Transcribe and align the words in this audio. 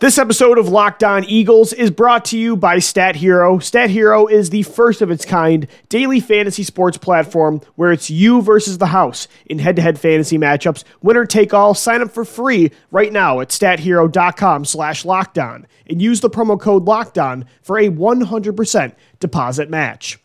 This 0.00 0.18
episode 0.18 0.58
of 0.58 0.68
Locked 0.68 1.04
On 1.04 1.22
Eagles 1.22 1.72
is 1.72 1.88
brought 1.88 2.24
to 2.26 2.38
you 2.38 2.56
by 2.56 2.80
Stat 2.80 3.14
Hero. 3.14 3.60
Stat 3.60 3.90
Hero 3.90 4.26
is 4.26 4.50
the 4.50 4.64
first 4.64 5.00
of 5.02 5.08
its 5.08 5.24
kind 5.24 5.68
daily 5.88 6.18
fantasy 6.18 6.64
sports 6.64 6.98
platform 6.98 7.60
where 7.76 7.92
it's 7.92 8.10
you 8.10 8.42
versus 8.42 8.78
the 8.78 8.86
house 8.86 9.28
in 9.46 9.60
head 9.60 9.76
to 9.76 9.82
head 9.82 9.96
fantasy 10.00 10.36
matchups. 10.36 10.82
Winner 11.00 11.24
take 11.24 11.54
all. 11.54 11.74
Sign 11.74 12.02
up 12.02 12.10
for 12.10 12.24
free 12.24 12.72
right 12.90 13.12
now 13.12 13.38
at 13.38 13.50
stathero.com 13.50 14.64
slash 14.64 15.04
lockdown 15.04 15.64
and 15.88 16.02
use 16.02 16.20
the 16.20 16.28
promo 16.28 16.60
code 16.60 16.84
lockdown 16.86 17.44
for 17.62 17.78
a 17.78 17.88
100% 17.88 18.94
deposit 19.20 19.70
match. 19.70 20.18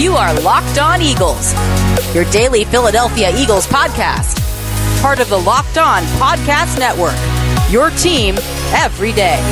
You 0.00 0.12
are 0.12 0.40
Locked 0.42 0.78
On 0.78 1.02
Eagles, 1.02 1.52
your 2.14 2.30
daily 2.30 2.64
Philadelphia 2.66 3.36
Eagles 3.36 3.66
podcast, 3.66 4.40
part 5.02 5.18
of 5.18 5.28
the 5.28 5.38
Locked 5.38 5.78
On 5.78 6.04
Podcast 6.20 6.78
Network 6.78 7.35
your 7.70 7.90
team 7.90 8.36
every 8.72 9.12
day. 9.12 9.42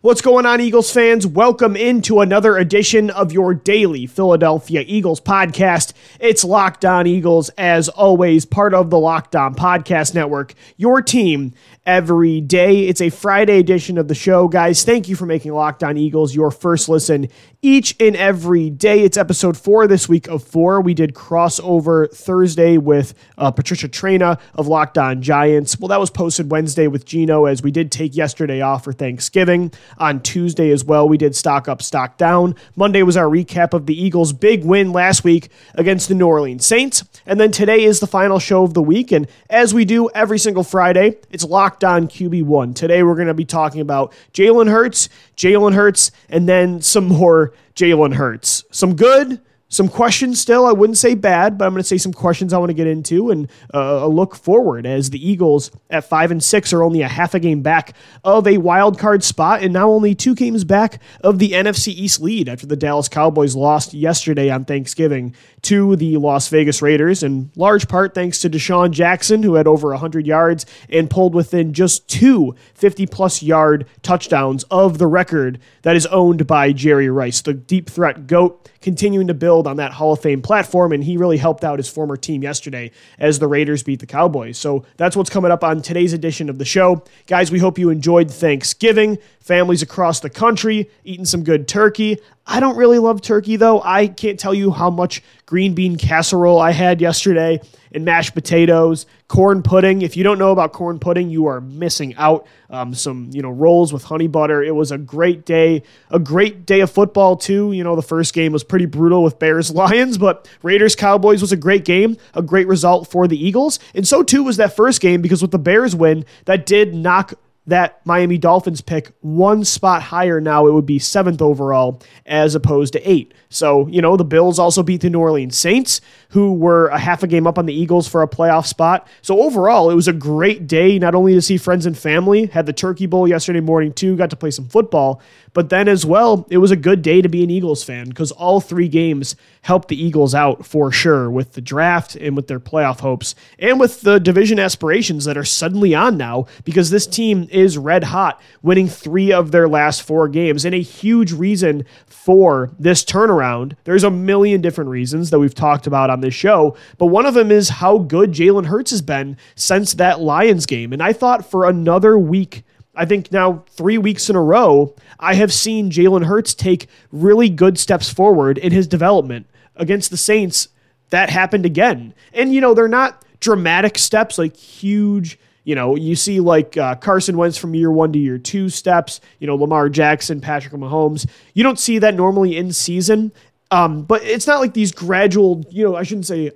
What's 0.00 0.20
going 0.20 0.46
on, 0.46 0.60
Eagles 0.60 0.92
fans? 0.92 1.26
Welcome 1.26 1.76
into 1.76 2.20
another 2.20 2.56
edition 2.56 3.10
of 3.10 3.32
your 3.32 3.52
daily 3.52 4.06
Philadelphia 4.06 4.84
Eagles 4.86 5.20
podcast. 5.20 5.92
It's 6.20 6.44
Locked 6.44 6.84
On 6.84 7.06
Eagles, 7.06 7.50
as 7.58 7.88
always, 7.88 8.46
part 8.46 8.74
of 8.74 8.90
the 8.90 8.98
Locked 8.98 9.34
On 9.34 9.54
Podcast 9.54 10.14
Network, 10.14 10.54
your 10.76 11.02
team 11.02 11.52
every 11.88 12.42
day. 12.42 12.86
It's 12.86 13.00
a 13.00 13.08
Friday 13.08 13.58
edition 13.58 13.96
of 13.96 14.08
the 14.08 14.14
show, 14.14 14.46
guys. 14.46 14.84
Thank 14.84 15.08
you 15.08 15.16
for 15.16 15.24
making 15.24 15.54
Locked 15.54 15.82
On 15.82 15.96
Eagles 15.96 16.34
your 16.34 16.50
first 16.50 16.86
listen 16.86 17.28
each 17.62 17.96
and 17.98 18.14
every 18.14 18.68
day. 18.68 19.00
It's 19.00 19.16
episode 19.16 19.56
four 19.56 19.86
this 19.86 20.06
week 20.06 20.28
of 20.28 20.44
four. 20.44 20.82
We 20.82 20.92
did 20.92 21.14
crossover 21.14 22.14
Thursday 22.14 22.76
with 22.76 23.14
uh, 23.38 23.50
Patricia 23.50 23.88
Traina 23.88 24.38
of 24.54 24.68
Locked 24.68 24.98
On 24.98 25.22
Giants. 25.22 25.80
Well, 25.80 25.88
that 25.88 25.98
was 25.98 26.10
posted 26.10 26.50
Wednesday 26.50 26.88
with 26.88 27.06
Gino, 27.06 27.46
as 27.46 27.62
we 27.62 27.70
did 27.70 27.90
take 27.90 28.14
yesterday 28.14 28.60
off 28.60 28.84
for 28.84 28.92
Thanksgiving. 28.92 29.72
On 29.96 30.20
Tuesday 30.20 30.70
as 30.70 30.84
well, 30.84 31.08
we 31.08 31.16
did 31.16 31.34
stock 31.34 31.68
up, 31.68 31.80
stock 31.80 32.18
down. 32.18 32.54
Monday 32.76 33.02
was 33.02 33.16
our 33.16 33.26
recap 33.26 33.72
of 33.72 33.86
the 33.86 34.00
Eagles' 34.00 34.34
big 34.34 34.62
win 34.62 34.92
last 34.92 35.24
week 35.24 35.48
against 35.74 36.08
the 36.08 36.14
New 36.14 36.26
Orleans 36.26 36.66
Saints. 36.66 37.02
And 37.24 37.40
then 37.40 37.50
today 37.50 37.82
is 37.82 37.98
the 37.98 38.06
final 38.06 38.38
show 38.38 38.62
of 38.62 38.74
the 38.74 38.82
week. 38.82 39.10
And 39.10 39.26
as 39.48 39.72
we 39.72 39.86
do 39.86 40.10
every 40.10 40.38
single 40.38 40.64
Friday, 40.64 41.16
it's 41.30 41.44
Locked 41.44 41.77
On 41.84 42.08
QB1. 42.08 42.74
Today 42.74 43.02
we're 43.02 43.14
going 43.14 43.28
to 43.28 43.34
be 43.34 43.44
talking 43.44 43.80
about 43.80 44.12
Jalen 44.32 44.68
Hurts, 44.68 45.08
Jalen 45.36 45.74
Hurts, 45.74 46.10
and 46.28 46.48
then 46.48 46.80
some 46.80 47.06
more 47.06 47.52
Jalen 47.74 48.14
Hurts. 48.14 48.64
Some 48.70 48.96
good, 48.96 49.40
some 49.70 49.88
questions 49.88 50.40
still. 50.40 50.66
I 50.66 50.72
wouldn't 50.72 50.96
say 50.96 51.14
bad, 51.14 51.58
but 51.58 51.66
I'm 51.66 51.72
going 51.72 51.82
to 51.82 51.86
say 51.86 51.98
some 51.98 52.12
questions 52.12 52.52
I 52.52 52.58
want 52.58 52.70
to 52.70 52.74
get 52.74 52.86
into 52.86 53.30
and 53.30 53.50
uh, 53.74 54.00
a 54.02 54.08
look 54.08 54.34
forward 54.34 54.86
as 54.86 55.10
the 55.10 55.28
Eagles 55.28 55.70
at 55.90 56.04
five 56.04 56.30
and 56.30 56.42
six 56.42 56.72
are 56.72 56.82
only 56.82 57.02
a 57.02 57.08
half 57.08 57.34
a 57.34 57.40
game 57.40 57.60
back 57.60 57.94
of 58.24 58.46
a 58.46 58.56
wild 58.56 58.98
card 58.98 59.22
spot 59.22 59.62
and 59.62 59.74
now 59.74 59.90
only 59.90 60.14
two 60.14 60.34
games 60.34 60.64
back 60.64 61.02
of 61.22 61.38
the 61.38 61.50
NFC 61.50 61.88
East 61.88 62.20
lead 62.20 62.48
after 62.48 62.66
the 62.66 62.76
Dallas 62.76 63.08
Cowboys 63.08 63.54
lost 63.54 63.92
yesterday 63.92 64.48
on 64.48 64.64
Thanksgiving 64.64 65.34
to 65.62 65.96
the 65.96 66.16
Las 66.16 66.48
Vegas 66.48 66.80
Raiders, 66.80 67.22
in 67.22 67.50
large 67.54 67.88
part 67.88 68.14
thanks 68.14 68.40
to 68.40 68.50
DeSean 68.50 68.90
Jackson, 68.90 69.42
who 69.42 69.54
had 69.54 69.66
over 69.66 69.88
100 69.90 70.26
yards 70.26 70.64
and 70.88 71.10
pulled 71.10 71.34
within 71.34 71.74
just 71.74 72.08
two 72.08 72.54
50 72.74 73.06
plus 73.06 73.42
yard 73.42 73.86
touchdowns 74.02 74.64
of 74.70 74.96
the 74.96 75.06
record 75.06 75.58
that 75.82 75.96
is 75.96 76.06
owned 76.06 76.46
by 76.46 76.72
Jerry 76.72 77.10
Rice, 77.10 77.42
the 77.42 77.52
deep 77.52 77.90
threat 77.90 78.26
GOAT, 78.26 78.70
continuing 78.80 79.26
to 79.26 79.34
build 79.34 79.57
on 79.66 79.76
that 79.76 79.92
Hall 79.92 80.12
of 80.12 80.20
Fame 80.20 80.42
platform. 80.42 80.92
And 80.92 81.02
he 81.02 81.16
really 81.16 81.36
helped 81.36 81.64
out 81.64 81.78
his 81.78 81.88
former 81.88 82.16
team 82.16 82.42
yesterday 82.42 82.90
as 83.18 83.38
the 83.38 83.46
Raiders 83.46 83.82
beat 83.82 84.00
the 84.00 84.06
Cowboys. 84.06 84.58
So 84.58 84.84
that's 84.96 85.16
what's 85.16 85.30
coming 85.30 85.50
up 85.50 85.64
on 85.64 85.82
today's 85.82 86.12
edition 86.12 86.48
of 86.48 86.58
the 86.58 86.64
show. 86.64 87.02
Guys, 87.26 87.50
we 87.50 87.58
hope 87.58 87.78
you 87.78 87.90
enjoyed 87.90 88.30
Thanksgiving. 88.30 89.18
Families 89.40 89.80
across 89.80 90.20
the 90.20 90.30
country 90.30 90.90
eating 91.04 91.24
some 91.24 91.42
good 91.42 91.66
turkey. 91.66 92.18
I 92.50 92.60
don't 92.60 92.76
really 92.78 92.98
love 92.98 93.20
turkey 93.20 93.56
though. 93.56 93.82
I 93.82 94.06
can't 94.06 94.40
tell 94.40 94.54
you 94.54 94.70
how 94.70 94.88
much 94.88 95.22
green 95.44 95.74
bean 95.74 95.96
casserole 95.96 96.58
I 96.58 96.70
had 96.70 96.98
yesterday 96.98 97.60
and 97.92 98.06
mashed 98.06 98.32
potatoes, 98.32 99.04
corn 99.28 99.62
pudding. 99.62 100.00
If 100.00 100.16
you 100.16 100.24
don't 100.24 100.38
know 100.38 100.50
about 100.50 100.72
corn 100.72 100.98
pudding, 100.98 101.28
you 101.28 101.46
are 101.46 101.60
missing 101.60 102.14
out. 102.16 102.46
Um, 102.70 102.94
some 102.94 103.28
you 103.34 103.42
know 103.42 103.50
rolls 103.50 103.92
with 103.92 104.02
honey 104.02 104.28
butter. 104.28 104.62
It 104.62 104.74
was 104.74 104.90
a 104.90 104.96
great 104.96 105.44
day, 105.44 105.82
a 106.10 106.18
great 106.18 106.64
day 106.64 106.80
of 106.80 106.90
football 106.90 107.36
too. 107.36 107.72
You 107.72 107.84
know 107.84 107.94
the 107.96 108.02
first 108.02 108.32
game 108.32 108.52
was 108.52 108.64
pretty 108.64 108.86
brutal 108.86 109.22
with 109.22 109.38
Bears 109.38 109.70
Lions, 109.74 110.16
but 110.16 110.48
Raiders 110.62 110.96
Cowboys 110.96 111.42
was 111.42 111.52
a 111.52 111.56
great 111.56 111.84
game, 111.84 112.16
a 112.32 112.40
great 112.40 112.66
result 112.66 113.10
for 113.10 113.28
the 113.28 113.36
Eagles, 113.42 113.78
and 113.94 114.08
so 114.08 114.22
too 114.22 114.42
was 114.42 114.56
that 114.56 114.74
first 114.74 115.02
game 115.02 115.20
because 115.20 115.42
with 115.42 115.50
the 115.50 115.58
Bears 115.58 115.94
win, 115.94 116.24
that 116.46 116.64
did 116.64 116.94
knock 116.94 117.34
that 117.68 118.04
Miami 118.06 118.38
Dolphins 118.38 118.80
pick 118.80 119.12
one 119.20 119.62
spot 119.62 120.02
higher 120.02 120.40
now, 120.40 120.66
it 120.66 120.72
would 120.72 120.86
be 120.86 120.98
seventh 120.98 121.42
overall 121.42 122.00
as 122.24 122.54
opposed 122.54 122.94
to 122.94 123.10
eight. 123.10 123.34
So, 123.50 123.86
you 123.88 124.00
know, 124.00 124.16
the 124.16 124.24
Bills 124.24 124.58
also 124.58 124.82
beat 124.82 125.02
the 125.02 125.10
New 125.10 125.20
Orleans 125.20 125.56
Saints, 125.56 126.00
who 126.30 126.54
were 126.54 126.88
a 126.88 126.98
half 126.98 127.22
a 127.22 127.26
game 127.26 127.46
up 127.46 127.58
on 127.58 127.66
the 127.66 127.74
Eagles 127.74 128.08
for 128.08 128.22
a 128.22 128.28
playoff 128.28 128.66
spot. 128.66 129.06
So, 129.20 129.42
overall, 129.42 129.90
it 129.90 129.94
was 129.94 130.08
a 130.08 130.14
great 130.14 130.66
day, 130.66 130.98
not 130.98 131.14
only 131.14 131.34
to 131.34 131.42
see 131.42 131.58
friends 131.58 131.84
and 131.84 131.96
family, 131.96 132.46
had 132.46 132.64
the 132.64 132.72
Turkey 132.72 133.06
Bowl 133.06 133.28
yesterday 133.28 133.60
morning 133.60 133.92
too, 133.92 134.16
got 134.16 134.30
to 134.30 134.36
play 134.36 134.50
some 134.50 134.68
football, 134.68 135.20
but 135.58 135.70
then 135.70 135.88
as 135.88 136.06
well, 136.06 136.46
it 136.50 136.58
was 136.58 136.70
a 136.70 136.76
good 136.76 137.02
day 137.02 137.20
to 137.20 137.28
be 137.28 137.42
an 137.42 137.50
Eagles 137.50 137.82
fan 137.82 138.10
because 138.10 138.30
all 138.30 138.60
three 138.60 138.86
games 138.86 139.34
helped 139.62 139.88
the 139.88 140.00
Eagles 140.00 140.32
out 140.32 140.64
for 140.64 140.92
sure 140.92 141.28
with 141.28 141.54
the 141.54 141.60
draft 141.60 142.14
and 142.14 142.36
with 142.36 142.46
their 142.46 142.60
playoff 142.60 143.00
hopes 143.00 143.34
and 143.58 143.80
with 143.80 144.02
the 144.02 144.20
division 144.20 144.60
aspirations 144.60 145.24
that 145.24 145.36
are 145.36 145.42
suddenly 145.42 145.96
on 145.96 146.16
now 146.16 146.46
because 146.62 146.90
this 146.90 147.08
team 147.08 147.48
is 147.50 147.76
red 147.76 148.04
hot, 148.04 148.40
winning 148.62 148.86
three 148.86 149.32
of 149.32 149.50
their 149.50 149.68
last 149.68 150.04
four 150.04 150.28
games. 150.28 150.64
And 150.64 150.76
a 150.76 150.80
huge 150.80 151.32
reason 151.32 151.84
for 152.06 152.70
this 152.78 153.02
turnaround, 153.02 153.74
there's 153.82 154.04
a 154.04 154.12
million 154.12 154.60
different 154.60 154.90
reasons 154.90 155.30
that 155.30 155.40
we've 155.40 155.56
talked 155.56 155.88
about 155.88 156.08
on 156.08 156.20
this 156.20 156.34
show, 156.34 156.76
but 156.98 157.06
one 157.06 157.26
of 157.26 157.34
them 157.34 157.50
is 157.50 157.68
how 157.68 157.98
good 157.98 158.30
Jalen 158.30 158.66
Hurts 158.66 158.92
has 158.92 159.02
been 159.02 159.36
since 159.56 159.94
that 159.94 160.20
Lions 160.20 160.66
game. 160.66 160.92
And 160.92 161.02
I 161.02 161.12
thought 161.12 161.50
for 161.50 161.68
another 161.68 162.16
week, 162.16 162.62
I 162.98 163.04
think 163.04 163.30
now 163.30 163.64
three 163.70 163.96
weeks 163.96 164.28
in 164.28 164.34
a 164.34 164.42
row, 164.42 164.92
I 165.20 165.34
have 165.34 165.52
seen 165.52 165.88
Jalen 165.88 166.24
Hurts 166.24 166.52
take 166.52 166.88
really 167.12 167.48
good 167.48 167.78
steps 167.78 168.10
forward 168.10 168.58
in 168.58 168.72
his 168.72 168.88
development. 168.88 169.46
Against 169.76 170.10
the 170.10 170.16
Saints, 170.16 170.66
that 171.10 171.30
happened 171.30 171.64
again. 171.64 172.12
And, 172.34 172.52
you 172.52 172.60
know, 172.60 172.74
they're 172.74 172.88
not 172.88 173.24
dramatic 173.38 173.98
steps, 173.98 174.36
like 174.36 174.56
huge. 174.56 175.38
You 175.62 175.76
know, 175.76 175.94
you 175.94 176.16
see 176.16 176.40
like 176.40 176.76
uh, 176.76 176.96
Carson 176.96 177.36
Wentz 177.36 177.56
from 177.56 177.74
year 177.76 177.92
one 177.92 178.12
to 178.14 178.18
year 178.18 178.36
two 178.36 178.68
steps, 178.68 179.20
you 179.38 179.46
know, 179.46 179.54
Lamar 179.54 179.88
Jackson, 179.88 180.40
Patrick 180.40 180.74
Mahomes. 180.74 181.28
You 181.54 181.62
don't 181.62 181.78
see 181.78 182.00
that 182.00 182.16
normally 182.16 182.56
in 182.56 182.72
season. 182.72 183.32
Um, 183.70 184.02
but 184.02 184.24
it's 184.24 184.46
not 184.46 184.58
like 184.58 184.74
these 184.74 184.90
gradual, 184.90 185.64
you 185.70 185.84
know, 185.84 185.94
I 185.94 186.02
shouldn't 186.02 186.26
say 186.26 186.50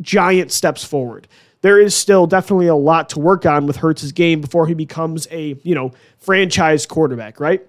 giant 0.00 0.52
steps 0.52 0.82
forward 0.82 1.28
there 1.62 1.80
is 1.80 1.94
still 1.94 2.26
definitely 2.26 2.66
a 2.66 2.74
lot 2.74 3.08
to 3.10 3.20
work 3.20 3.46
on 3.46 3.66
with 3.66 3.76
Hurts's 3.76 4.12
game 4.12 4.40
before 4.40 4.66
he 4.66 4.74
becomes 4.74 5.26
a, 5.30 5.56
you 5.62 5.74
know, 5.74 5.92
franchise 6.18 6.86
quarterback, 6.86 7.40
right? 7.40 7.66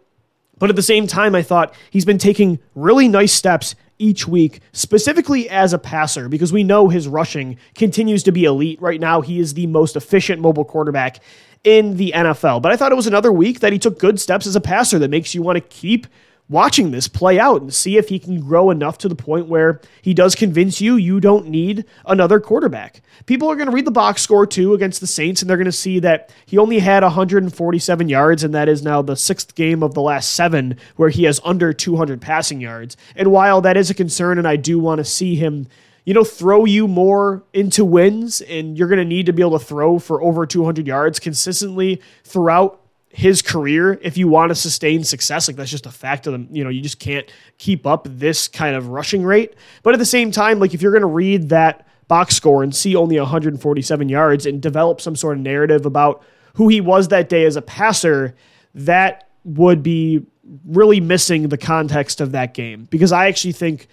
But 0.60 0.70
at 0.70 0.76
the 0.76 0.84
same 0.84 1.08
time, 1.08 1.36
I 1.36 1.42
thought 1.42 1.74
he's 1.90 2.06
been 2.06 2.18
taking 2.18 2.60
really 2.76 3.08
nice 3.08 3.34
steps 3.34 3.76
each 4.00 4.28
week, 4.28 4.60
specifically 4.72 5.50
as 5.50 5.74
a 5.74 5.78
passer, 5.78 6.28
because 6.28 6.52
we 6.52 6.64
know 6.64 6.90
his 6.90 7.08
rushing 7.08 7.58
continues 7.76 8.24
to 8.24 8.32
be 8.32 8.46
elite. 8.46 8.82
Right 8.82 9.00
now, 9.00 9.22
he 9.22 9.40
is 9.40 9.54
the 9.54 9.68
most 9.68 9.96
efficient 9.96 10.42
mobile 10.42 10.66
quarterback 10.66 11.20
in 11.64 11.98
the 11.98 12.12
NFL. 12.16 12.62
But 12.62 12.72
I 12.72 12.76
thought 12.76 12.92
it 12.92 12.96
was 12.96 13.08
another 13.08 13.32
week 13.32 13.60
that 13.62 13.72
he 13.72 13.80
took 13.80 14.00
good 14.00 14.20
steps 14.20 14.48
as 14.48 14.56
a 14.56 14.62
passer 14.62 15.00
that 15.00 15.10
makes 15.10 15.34
you 15.34 15.42
want 15.42 15.58
to 15.58 15.62
keep 15.62 16.08
watching 16.50 16.92
this 16.92 17.08
play 17.08 17.40
out 17.40 17.62
and 17.62 17.74
see 17.74 17.98
if 17.98 18.10
he 18.10 18.20
can 18.20 18.40
grow 18.40 18.70
enough 18.70 18.98
to 19.00 19.08
the 19.08 19.16
point 19.16 19.48
where 19.48 19.80
he 20.02 20.14
does 20.14 20.36
convince 20.36 20.82
you 20.82 20.96
you 20.96 21.20
don't 21.20 21.48
need 21.48 21.86
another 22.06 22.40
quarterback. 22.40 23.02
People 23.26 23.50
are 23.50 23.56
going 23.56 23.70
to 23.70 23.74
read 23.74 23.86
the 23.86 23.92
box 23.92 24.22
score 24.22 24.46
too 24.46 24.74
against 24.74 25.00
the 25.02 25.08
Saints 25.08 25.42
and 25.42 25.50
they're 25.50 25.58
going 25.58 25.66
to 25.66 25.72
see 25.72 26.00
that 26.00 26.32
he 26.46 26.58
only 26.58 26.80
had 26.80 27.04
147 27.04 28.10
yards 28.10 28.44
and 28.44 28.54
that 28.54 28.68
is 28.68 28.84
now 28.84 29.02
the 29.02 29.16
sixth 29.16 29.56
game 29.56 29.82
of 29.82 29.94
the 29.94 30.02
last 30.02 30.34
seven 30.34 30.78
where 30.96 31.10
he 31.10 31.24
has 31.24 31.40
under 31.44 31.72
200 31.74 32.22
passing 32.22 32.60
yards. 32.60 32.98
And 33.16 33.32
while 33.32 33.62
that 33.62 33.78
is 33.78 33.90
a 33.90 33.96
concern 33.96 34.38
and 34.38 34.48
I 34.48 34.58
do 34.58 34.80
want 34.80 35.00
to 35.00 35.06
see 35.06 35.36
him 35.36 35.68
you 36.06 36.14
know, 36.14 36.24
throw 36.24 36.66
you 36.66 36.86
more 36.88 37.44
into 37.54 37.86
wins, 37.86 38.42
and 38.42 38.78
you're 38.78 38.90
going 38.90 39.00
to 39.00 39.06
need 39.06 39.26
to 39.28 39.34
be 39.34 39.42
able 39.42 39.58
to 39.58 39.66
throw 39.66 40.00
for 40.00 40.22
over 40.22 40.46
200 40.46 40.86
yards 40.86 41.18
consistently 41.18 42.02
throughout 42.26 42.83
his 43.16 43.44
career 43.44 44.00
if 44.02 44.18
you 44.18 44.28
want 44.28 44.50
to 44.50 44.56
sustain 44.56 45.04
success 45.04 45.48
like 45.48 45.56
that's 45.56 45.70
just 45.70 45.86
a 45.86 45.92
fact 45.92 46.26
of 46.26 46.34
them 46.34 46.48
you 46.52 46.64
know 46.64 46.70
you 46.70 46.82
just 46.82 47.00
can't 47.00 47.32
keep 47.60 47.86
up 47.86 48.08
this 48.10 48.48
kind 48.48 48.76
of 48.76 48.88
rushing 48.88 49.24
rate 49.24 49.54
but 49.84 49.94
at 49.94 50.00
the 50.00 50.06
same 50.06 50.32
time 50.32 50.60
like 50.60 50.74
if 50.74 50.82
you're 50.82 50.92
going 50.92 51.02
to 51.02 51.08
read 51.08 51.50
that 51.50 51.88
box 52.08 52.36
score 52.36 52.64
and 52.64 52.76
see 52.76 52.96
only 52.96 53.20
147 53.20 54.10
yards 54.10 54.48
and 54.48 54.62
develop 54.62 55.00
some 55.00 55.16
sort 55.16 55.38
of 55.38 55.44
narrative 55.44 55.86
about 55.86 56.24
who 56.56 56.68
he 56.68 56.82
was 56.82 57.10
that 57.10 57.30
day 57.30 57.46
as 57.46 57.56
a 57.56 57.62
passer 57.62 58.36
that 58.74 59.30
would 59.44 59.84
be 59.84 60.26
really 60.66 61.00
missing 61.00 61.50
the 61.50 61.58
context 61.58 62.20
of 62.20 62.32
that 62.32 62.56
game 62.56 62.88
because 62.90 63.12
i 63.12 63.28
actually 63.28 63.54
think 63.54 63.88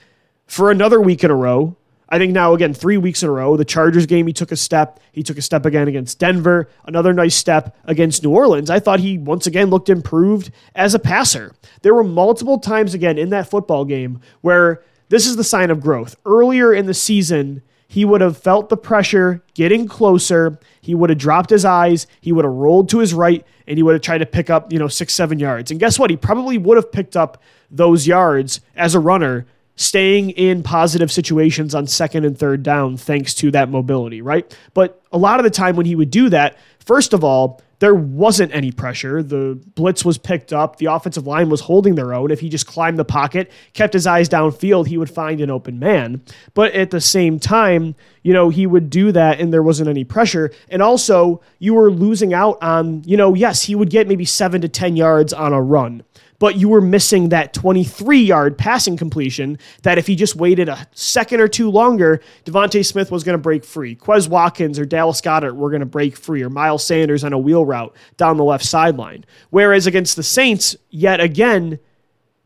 for 0.51 0.73
another 0.73 1.01
week 1.01 1.23
in 1.23 1.31
a 1.31 1.35
row. 1.35 1.77
I 2.11 2.19
think 2.19 2.33
now, 2.33 2.55
again, 2.55 2.75
three 2.75 2.97
weeks 2.97 3.23
in 3.23 3.29
a 3.29 3.33
row. 3.33 3.57
The 3.57 3.65
Chargers 3.65 4.07
game, 4.07 4.27
he 4.27 4.33
took 4.33 4.51
a 4.51 4.57
step. 4.57 4.99
He 5.13 5.23
took 5.23 5.39
a 5.39 5.43
step 5.43 5.65
again 5.65 5.87
against 5.87 6.19
Denver. 6.19 6.69
Another 6.85 7.13
nice 7.13 7.37
step 7.37 7.77
against 7.85 8.25
New 8.25 8.31
Orleans. 8.31 8.69
I 8.69 8.81
thought 8.81 9.01
he 9.01 9.17
once 9.17 9.47
again 9.47 9.71
looked 9.71 9.89
improved 9.89 10.51
as 10.75 10.95
a 10.95 10.99
passer. 10.99 11.55
There 11.83 11.95
were 11.95 12.03
multiple 12.03 12.59
times 12.59 12.95
again 12.95 13.17
in 13.17 13.31
that 13.31 13.49
football 13.49 13.85
game 13.85 14.21
where 14.41 14.83
this 15.09 15.27
is 15.27 15.37
the 15.37 15.45
sign 15.45 15.71
of 15.71 15.81
growth. 15.81 16.17
Earlier 16.27 16.75
in 16.75 16.87
the 16.87 16.95
season, 16.95 17.63
he 17.87 18.05
would 18.05 18.21
have 18.21 18.39
felt 18.39 18.69
the 18.69 18.77
pressure 18.77 19.43
getting 19.55 19.89
closer. 19.89 20.59
He 20.81 20.95
would 20.95 21.11
have 21.11 21.19
dropped 21.19 21.51
his 21.51 21.65
eyes. 21.65 22.07
He 22.21 22.33
would 22.33 22.45
have 22.45 22.55
rolled 22.55 22.89
to 22.91 22.99
his 22.99 23.13
right 23.15 23.45
and 23.67 23.77
he 23.79 23.83
would 23.83 23.95
have 23.95 24.03
tried 24.03 24.19
to 24.19 24.27
pick 24.27 24.51
up, 24.51 24.73
you 24.73 24.79
know, 24.79 24.89
six, 24.89 25.13
seven 25.13 25.39
yards. 25.39 25.71
And 25.71 25.79
guess 25.79 25.99
what? 25.99 26.11
He 26.11 26.17
probably 26.17 26.59
would 26.59 26.77
have 26.77 26.91
picked 26.91 27.17
up 27.17 27.43
those 27.71 28.07
yards 28.07 28.61
as 28.77 28.95
a 28.95 29.01
runner, 29.01 29.47
staying 29.81 30.29
in 30.31 30.63
positive 30.63 31.11
situations 31.11 31.75
on 31.75 31.87
second 31.87 32.27
and 32.27 32.39
third 32.39 32.63
down 32.63 32.99
thanks 32.99 33.33
to 33.33 33.51
that 33.51 33.71
mobility, 33.71 34.21
right? 34.21 34.55
But 34.75 35.01
a 35.11 35.17
lot 35.17 35.41
of 35.41 35.45
the 35.45 35.51
time 35.51 35.75
when 35.75 35.87
he 35.87 35.95
would 35.95 36.11
do 36.11 36.29
that, 36.29 36.59
first 36.81 37.15
of 37.15 37.25
all, 37.25 37.63
there 37.79 37.95
wasn't 37.95 38.55
any 38.55 38.73
pressure. 38.73 39.23
The 39.23 39.59
blitz 39.75 40.05
was 40.05 40.19
picked 40.19 40.53
up. 40.53 40.77
The 40.77 40.85
offensive 40.85 41.27
line 41.27 41.49
was 41.49 41.63
holding 41.63 41.95
their 41.95 42.13
own. 42.13 42.31
If 42.31 42.41
he 42.41 42.51
just 42.51 42.67
climbed 42.67 42.99
the 42.99 43.07
pocket, 43.07 43.51
kept 43.73 43.95
his 43.95 44.07
eyes 44.07 44.29
downfield, 44.29 44.87
he 44.87 44.99
would 44.99 45.09
find 45.09 45.41
an 45.41 45.49
open 45.49 45.79
man. 45.79 46.23
But 46.53 46.75
at 46.75 46.91
the 46.91 47.01
same 47.01 47.39
time, 47.39 47.95
you 48.23 48.35
know, 48.35 48.51
he 48.51 48.67
would 48.67 48.91
do 48.91 49.13
that 49.13 49.41
and 49.41 49.51
there 49.51 49.63
wasn't 49.63 49.89
any 49.89 50.05
pressure. 50.05 50.51
And 50.69 50.83
also, 50.83 51.41
you 51.59 51.73
were 51.73 51.91
losing 51.91 52.35
out 52.35 52.63
on, 52.63 53.03
you 53.05 53.17
know, 53.17 53.33
yes, 53.33 53.63
he 53.63 53.75
would 53.75 53.89
get 53.89 54.07
maybe 54.07 54.27
seven 54.27 54.61
to 54.61 54.69
10 54.69 54.97
yards 54.97 55.33
on 55.33 55.55
a 55.55 55.63
run 55.63 56.03
but 56.41 56.57
you 56.57 56.69
were 56.69 56.81
missing 56.81 57.29
that 57.29 57.55
23 57.55 58.19
yard 58.19 58.59
passing 58.59 58.97
completion 58.97 59.57
that 59.83 59.99
if 59.99 60.09
he 60.09 60.17
just 60.17 60.35
waited 60.35 60.69
a 60.69 60.89
second 60.93 61.41
or 61.41 61.47
two 61.47 61.71
longer, 61.71 62.21
DeVonta 62.45 62.85
Smith 62.85 63.13
was 63.13 63.23
going 63.23 63.35
to 63.35 63.43
break 63.43 63.65
free. 63.65 63.95
Quez 63.95 64.29
Watkins 64.29 64.81
or 64.81 64.85
Dallas 64.85 65.21
Goedert 65.21 65.55
were 65.55 65.71
going 65.71 65.81
to 65.81 65.87
break 65.87 66.17
free, 66.17 66.43
or 66.43 66.51
Miles 66.51 66.85
Sanders 66.85 67.23
on 67.23 67.33
a 67.33 67.39
wheel 67.39 67.65
route 67.65 67.95
down 68.17 68.39
the 68.39 68.43
left 68.43 68.65
sideline. 68.65 69.25
Whereas 69.51 69.87
against 69.87 70.17
the 70.17 70.23
Saints, 70.23 70.75
yet 70.89 71.21
again, 71.21 71.79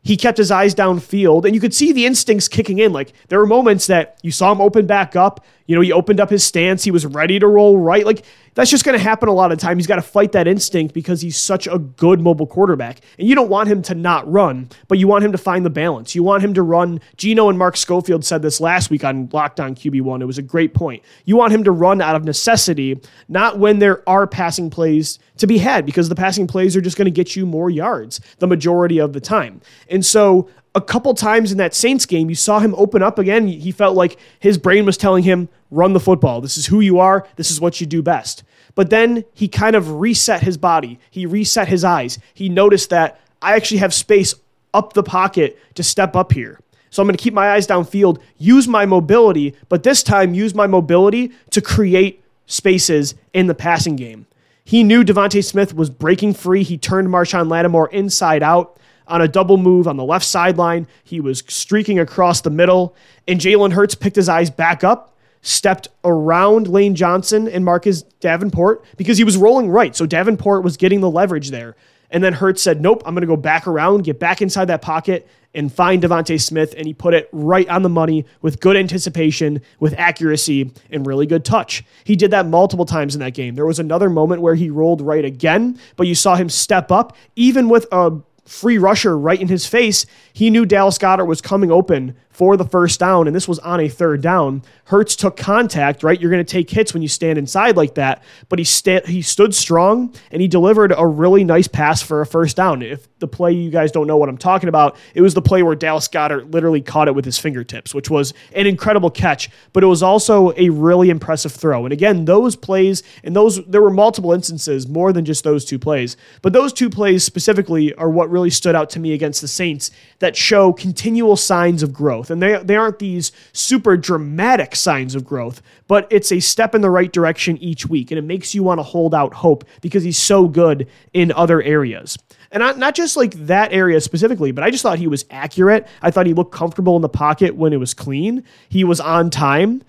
he 0.03 0.17
kept 0.17 0.37
his 0.37 0.51
eyes 0.51 0.75
downfield 0.75 1.45
and 1.45 1.55
you 1.55 1.61
could 1.61 1.73
see 1.73 1.91
the 1.91 2.05
instincts 2.05 2.47
kicking 2.47 2.77
in. 2.77 2.93
Like 2.93 3.13
there 3.29 3.39
were 3.39 3.47
moments 3.47 3.87
that 3.87 4.19
you 4.21 4.31
saw 4.31 4.51
him 4.51 4.61
open 4.61 4.85
back 4.85 5.15
up. 5.15 5.43
You 5.65 5.75
know, 5.75 5.81
he 5.81 5.91
opened 5.91 6.19
up 6.19 6.29
his 6.29 6.43
stance. 6.43 6.83
He 6.83 6.91
was 6.91 7.05
ready 7.05 7.39
to 7.39 7.47
roll 7.47 7.77
right. 7.77 8.05
Like 8.05 8.25
that's 8.53 8.69
just 8.69 8.85
going 8.85 8.97
to 8.97 9.03
happen 9.03 9.27
a 9.27 9.33
lot 9.33 9.51
of 9.51 9.57
time. 9.57 9.77
He's 9.77 9.87
got 9.87 9.97
to 9.97 10.01
fight 10.01 10.31
that 10.31 10.47
instinct 10.47 10.93
because 10.93 11.21
he's 11.21 11.37
such 11.37 11.67
a 11.67 11.77
good 11.77 12.21
mobile 12.21 12.47
quarterback. 12.47 13.01
And 13.19 13.27
you 13.27 13.35
don't 13.35 13.49
want 13.49 13.67
him 13.67 13.81
to 13.83 13.95
not 13.95 14.31
run, 14.31 14.69
but 14.87 14.97
you 14.97 15.07
want 15.07 15.25
him 15.25 15.31
to 15.31 15.37
find 15.37 15.65
the 15.65 15.69
balance. 15.69 16.15
You 16.15 16.23
want 16.23 16.43
him 16.43 16.53
to 16.53 16.63
run. 16.63 17.01
Gino 17.17 17.49
and 17.49 17.59
Mark 17.59 17.77
Schofield 17.77 18.23
said 18.23 18.41
this 18.41 18.61
last 18.61 18.89
week 18.89 19.03
on 19.03 19.29
Locked 19.33 19.59
On 19.59 19.75
QB1. 19.75 20.21
It 20.21 20.25
was 20.25 20.37
a 20.37 20.43
great 20.43 20.73
point. 20.73 21.03
You 21.25 21.35
want 21.35 21.53
him 21.53 21.63
to 21.65 21.71
run 21.71 22.01
out 22.01 22.15
of 22.15 22.23
necessity, 22.23 23.01
not 23.27 23.59
when 23.59 23.79
there 23.79 24.07
are 24.07 24.25
passing 24.25 24.69
plays 24.69 25.19
to 25.37 25.47
be 25.47 25.57
had, 25.57 25.85
because 25.85 26.07
the 26.07 26.15
passing 26.15 26.47
plays 26.47 26.77
are 26.77 26.81
just 26.81 26.97
going 26.97 27.05
to 27.05 27.11
get 27.11 27.35
you 27.35 27.45
more 27.45 27.69
yards 27.69 28.21
the 28.39 28.47
majority 28.47 28.99
of 28.99 29.13
the 29.13 29.19
time. 29.19 29.61
And 29.89 30.05
so 30.05 30.49
a 30.75 30.81
couple 30.81 31.13
times 31.13 31.53
in 31.53 31.57
that 31.57 31.73
Saints 31.73 32.05
game, 32.05 32.29
you 32.29 32.35
saw 32.35 32.59
him 32.59 32.75
open 32.75 33.01
up 33.01 33.17
again. 33.17 33.47
He 33.47 33.71
felt 33.71 33.95
like 33.95 34.19
his 34.39 34.57
brain 34.57 34.85
was 34.85 34.97
telling 34.97 35.23
him, 35.23 35.47
run 35.71 35.93
the 35.93 35.99
football. 36.01 36.41
This 36.41 36.57
is 36.57 36.65
who 36.65 36.81
you 36.81 36.99
are. 36.99 37.25
This 37.37 37.49
is 37.49 37.61
what 37.61 37.79
you 37.79 37.87
do 37.87 38.03
best. 38.03 38.43
But 38.75 38.89
then 38.89 39.23
he 39.33 39.47
kind 39.47 39.75
of 39.77 39.99
reset 39.99 40.43
his 40.43 40.57
body. 40.57 40.99
He 41.09 41.25
reset 41.25 41.69
his 41.69 41.85
eyes. 41.85 42.19
He 42.33 42.49
noticed 42.49 42.89
that 42.89 43.19
I 43.41 43.55
actually 43.55 43.77
have 43.77 43.93
space 43.93 44.35
up 44.73 44.91
the 44.93 45.03
pocket 45.03 45.57
to 45.75 45.83
step 45.83 46.13
up 46.13 46.33
here. 46.33 46.59
So 46.89 47.01
I'm 47.01 47.07
going 47.07 47.17
to 47.17 47.23
keep 47.23 47.33
my 47.33 47.51
eyes 47.51 47.67
downfield, 47.67 48.19
use 48.37 48.67
my 48.67 48.85
mobility, 48.85 49.55
but 49.69 49.83
this 49.83 50.03
time 50.03 50.33
use 50.33 50.53
my 50.53 50.67
mobility 50.67 51.31
to 51.51 51.61
create 51.61 52.23
spaces 52.47 53.15
in 53.33 53.47
the 53.47 53.55
passing 53.55 53.95
game. 53.95 54.27
He 54.65 54.83
knew 54.83 55.03
DeVonta 55.03 55.43
Smith 55.43 55.73
was 55.73 55.89
breaking 55.89 56.33
free. 56.33 56.63
He 56.63 56.77
turned 56.77 57.07
Marshon 57.07 57.49
Lattimore 57.49 57.89
inside 57.91 58.43
out 58.43 58.77
on 59.07 59.21
a 59.21 59.27
double 59.27 59.57
move 59.57 59.87
on 59.87 59.97
the 59.97 60.03
left 60.03 60.25
sideline. 60.25 60.87
He 61.03 61.19
was 61.19 61.43
streaking 61.47 61.99
across 61.99 62.41
the 62.41 62.49
middle, 62.49 62.95
and 63.27 63.39
Jalen 63.39 63.73
Hurts 63.73 63.95
picked 63.95 64.15
his 64.15 64.29
eyes 64.29 64.49
back 64.49 64.83
up, 64.83 65.15
stepped 65.41 65.87
around 66.03 66.67
Lane 66.67 66.95
Johnson 66.95 67.47
and 67.47 67.63
Marcus 67.63 68.01
Davenport 68.19 68.83
because 68.97 69.17
he 69.17 69.23
was 69.23 69.37
rolling 69.37 69.69
right. 69.69 69.95
So 69.95 70.05
Davenport 70.05 70.63
was 70.63 70.77
getting 70.77 71.01
the 71.01 71.09
leverage 71.09 71.51
there. 71.51 71.75
And 72.11 72.23
then 72.23 72.33
Hurts 72.33 72.61
said, 72.61 72.81
Nope, 72.81 73.03
I'm 73.05 73.13
going 73.13 73.21
to 73.21 73.27
go 73.27 73.35
back 73.35 73.67
around, 73.67 74.03
get 74.03 74.19
back 74.19 74.41
inside 74.41 74.65
that 74.65 74.81
pocket, 74.81 75.27
and 75.53 75.73
find 75.73 76.01
DeVonta 76.01 76.39
Smith. 76.39 76.73
And 76.77 76.85
he 76.85 76.93
put 76.93 77.13
it 77.13 77.29
right 77.31 77.67
on 77.69 77.81
the 77.81 77.89
money 77.89 78.25
with 78.41 78.59
good 78.59 78.75
anticipation, 78.75 79.61
with 79.79 79.93
accuracy, 79.97 80.71
and 80.91 81.05
really 81.05 81.25
good 81.25 81.43
touch. 81.43 81.83
He 82.03 82.15
did 82.15 82.31
that 82.31 82.45
multiple 82.45 82.85
times 82.85 83.15
in 83.15 83.21
that 83.21 83.33
game. 83.33 83.55
There 83.55 83.65
was 83.65 83.79
another 83.79 84.09
moment 84.09 84.41
where 84.41 84.55
he 84.55 84.69
rolled 84.69 85.01
right 85.01 85.25
again, 85.25 85.79
but 85.95 86.07
you 86.07 86.15
saw 86.15 86.35
him 86.35 86.49
step 86.49 86.91
up, 86.91 87.15
even 87.35 87.69
with 87.69 87.87
a 87.91 88.17
free 88.45 88.77
rusher 88.77 89.17
right 89.17 89.41
in 89.41 89.47
his 89.47 89.65
face, 89.65 90.05
he 90.33 90.49
knew 90.49 90.65
Dallas 90.65 90.97
Goedert 90.97 91.27
was 91.27 91.41
coming 91.41 91.71
open 91.71 92.15
for 92.35 92.57
the 92.57 92.65
first 92.65 92.99
down, 92.99 93.27
and 93.27 93.35
this 93.35 93.47
was 93.47 93.59
on 93.59 93.79
a 93.79 93.87
third 93.87 94.21
down. 94.21 94.61
Hurts 94.83 95.15
took 95.15 95.37
contact, 95.37 96.03
right? 96.03 96.19
You're 96.19 96.29
going 96.29 96.45
to 96.45 96.51
take 96.51 96.69
hits 96.69 96.93
when 96.93 97.01
you 97.01 97.07
stand 97.07 97.39
inside 97.39 97.77
like 97.77 97.95
that, 97.95 98.21
but 98.49 98.59
he 98.59 98.65
sta- 98.65 99.05
he 99.05 99.21
stood 99.21 99.55
strong 99.55 100.13
and 100.31 100.41
he 100.41 100.47
delivered 100.49 100.93
a 100.97 101.07
really 101.07 101.45
nice 101.45 101.69
pass 101.69 102.01
for 102.01 102.19
a 102.19 102.25
first 102.25 102.57
down. 102.57 102.81
If 102.81 103.07
the 103.19 103.27
play 103.27 103.53
you 103.53 103.69
guys 103.69 103.89
don't 103.89 104.05
know 104.05 104.17
what 104.17 104.27
I'm 104.27 104.37
talking 104.37 104.67
about, 104.67 104.97
it 105.13 105.21
was 105.21 105.33
the 105.33 105.41
play 105.41 105.63
where 105.63 105.75
Dallas 105.75 106.09
Goedert 106.09 106.53
literally 106.53 106.81
caught 106.81 107.07
it 107.07 107.15
with 107.15 107.23
his 107.23 107.39
fingertips, 107.39 107.95
which 107.95 108.09
was 108.09 108.33
an 108.53 108.67
incredible 108.67 109.09
catch, 109.09 109.49
but 109.71 109.81
it 109.81 109.87
was 109.87 110.03
also 110.03 110.51
a 110.57 110.67
really 110.69 111.09
impressive 111.09 111.53
throw. 111.53 111.85
And 111.85 111.93
again, 111.93 112.25
those 112.25 112.57
plays 112.57 113.01
and 113.23 113.33
those 113.33 113.65
there 113.65 113.81
were 113.81 113.89
multiple 113.89 114.33
instances, 114.33 114.89
more 114.89 115.13
than 115.13 115.23
just 115.23 115.45
those 115.45 115.63
two 115.63 115.79
plays, 115.79 116.17
but 116.41 116.51
those 116.51 116.73
two 116.73 116.89
plays 116.89 117.23
specifically 117.23 117.93
are 117.93 118.09
what 118.09 118.29
really 118.29 118.49
stood 118.49 118.75
out 118.75 118.89
to 118.89 118.99
me 118.99 119.13
against 119.13 119.39
the 119.39 119.47
Saints 119.47 119.89
that 120.19 120.35
show 120.35 120.73
continual 120.73 121.37
signs 121.37 121.81
of 121.81 121.93
growth. 121.93 122.24
And 122.29 122.41
they, 122.41 122.61
they 122.63 122.75
aren't 122.75 122.99
these 122.99 123.31
super 123.53 123.97
dramatic 123.97 124.75
signs 124.75 125.15
of 125.15 125.25
growth, 125.25 125.61
but 125.87 126.07
it's 126.11 126.31
a 126.31 126.39
step 126.39 126.75
in 126.75 126.81
the 126.81 126.89
right 126.89 127.11
direction 127.11 127.57
each 127.57 127.87
week. 127.87 128.11
And 128.11 128.17
it 128.17 128.23
makes 128.23 128.53
you 128.53 128.63
want 128.63 128.79
to 128.79 128.83
hold 128.83 129.13
out 129.13 129.33
hope 129.33 129.63
because 129.81 130.03
he's 130.03 130.17
so 130.17 130.47
good 130.47 130.87
in 131.13 131.31
other 131.31 131.61
areas. 131.61 132.17
And 132.51 132.61
not, 132.61 132.77
not 132.77 132.95
just 132.95 133.17
like 133.17 133.33
that 133.47 133.73
area 133.73 133.99
specifically, 133.99 134.51
but 134.51 134.63
I 134.63 134.71
just 134.71 134.83
thought 134.83 134.99
he 134.99 135.07
was 135.07 135.25
accurate. 135.29 135.87
I 136.01 136.11
thought 136.11 136.25
he 136.25 136.33
looked 136.33 136.53
comfortable 136.53 136.95
in 136.95 137.01
the 137.01 137.09
pocket 137.09 137.55
when 137.55 137.73
it 137.73 137.77
was 137.77 137.93
clean. 137.93 138.43
He 138.69 138.83
was 138.83 138.99
on 138.99 139.29
time. 139.29 139.83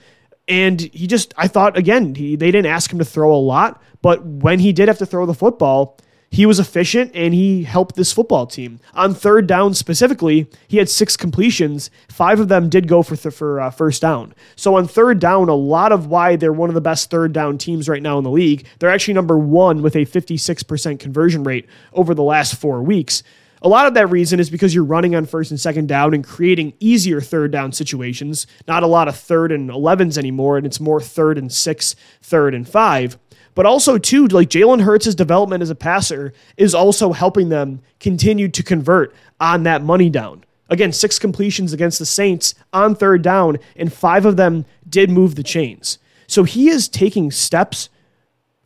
And 0.48 0.80
he 0.80 1.06
just, 1.06 1.34
I 1.36 1.48
thought, 1.48 1.76
again, 1.76 2.14
he, 2.14 2.36
they 2.36 2.50
didn't 2.50 2.70
ask 2.70 2.92
him 2.92 2.98
to 2.98 3.04
throw 3.04 3.34
a 3.34 3.36
lot, 3.36 3.82
but 4.00 4.24
when 4.24 4.60
he 4.60 4.72
did 4.72 4.86
have 4.88 4.98
to 4.98 5.06
throw 5.06 5.26
the 5.26 5.34
football, 5.34 5.98
he 6.36 6.44
was 6.44 6.60
efficient 6.60 7.10
and 7.14 7.32
he 7.32 7.62
helped 7.62 7.96
this 7.96 8.12
football 8.12 8.46
team. 8.46 8.78
On 8.92 9.14
third 9.14 9.46
down 9.46 9.72
specifically, 9.72 10.46
he 10.68 10.76
had 10.76 10.90
six 10.90 11.16
completions. 11.16 11.90
Five 12.10 12.40
of 12.40 12.48
them 12.48 12.68
did 12.68 12.88
go 12.88 13.02
for 13.02 13.16
th- 13.16 13.34
for 13.34 13.58
uh, 13.58 13.70
first 13.70 14.02
down. 14.02 14.34
So 14.54 14.74
on 14.74 14.86
third 14.86 15.18
down, 15.18 15.48
a 15.48 15.54
lot 15.54 15.92
of 15.92 16.08
why 16.08 16.36
they're 16.36 16.52
one 16.52 16.68
of 16.68 16.74
the 16.74 16.82
best 16.82 17.08
third 17.08 17.32
down 17.32 17.56
teams 17.56 17.88
right 17.88 18.02
now 18.02 18.18
in 18.18 18.24
the 18.24 18.30
league. 18.30 18.66
They're 18.78 18.90
actually 18.90 19.14
number 19.14 19.38
one 19.38 19.80
with 19.80 19.96
a 19.96 20.04
56% 20.04 21.00
conversion 21.00 21.42
rate 21.42 21.66
over 21.94 22.12
the 22.12 22.22
last 22.22 22.56
four 22.56 22.82
weeks. 22.82 23.22
A 23.62 23.68
lot 23.70 23.86
of 23.86 23.94
that 23.94 24.08
reason 24.08 24.38
is 24.38 24.50
because 24.50 24.74
you're 24.74 24.84
running 24.84 25.14
on 25.16 25.24
first 25.24 25.50
and 25.50 25.58
second 25.58 25.88
down 25.88 26.12
and 26.12 26.22
creating 26.22 26.74
easier 26.80 27.22
third 27.22 27.50
down 27.50 27.72
situations. 27.72 28.46
Not 28.68 28.82
a 28.82 28.86
lot 28.86 29.08
of 29.08 29.16
third 29.16 29.52
and 29.52 29.70
11s 29.70 30.18
anymore, 30.18 30.58
and 30.58 30.66
it's 30.66 30.80
more 30.80 31.00
third 31.00 31.38
and 31.38 31.50
six, 31.50 31.96
third 32.20 32.54
and 32.54 32.68
five. 32.68 33.16
But 33.56 33.64
also, 33.66 33.96
too, 33.96 34.26
like 34.26 34.50
Jalen 34.50 34.82
Hurts' 34.82 35.14
development 35.14 35.62
as 35.62 35.70
a 35.70 35.74
passer 35.74 36.34
is 36.58 36.74
also 36.74 37.12
helping 37.12 37.48
them 37.48 37.80
continue 37.98 38.48
to 38.48 38.62
convert 38.62 39.14
on 39.40 39.62
that 39.62 39.82
money 39.82 40.10
down. 40.10 40.44
Again, 40.68 40.92
six 40.92 41.18
completions 41.18 41.72
against 41.72 41.98
the 41.98 42.04
Saints 42.04 42.54
on 42.74 42.94
third 42.94 43.22
down, 43.22 43.58
and 43.74 43.90
five 43.90 44.26
of 44.26 44.36
them 44.36 44.66
did 44.88 45.10
move 45.10 45.36
the 45.36 45.42
chains. 45.42 45.98
So 46.26 46.44
he 46.44 46.68
is 46.68 46.86
taking 46.86 47.30
steps 47.30 47.88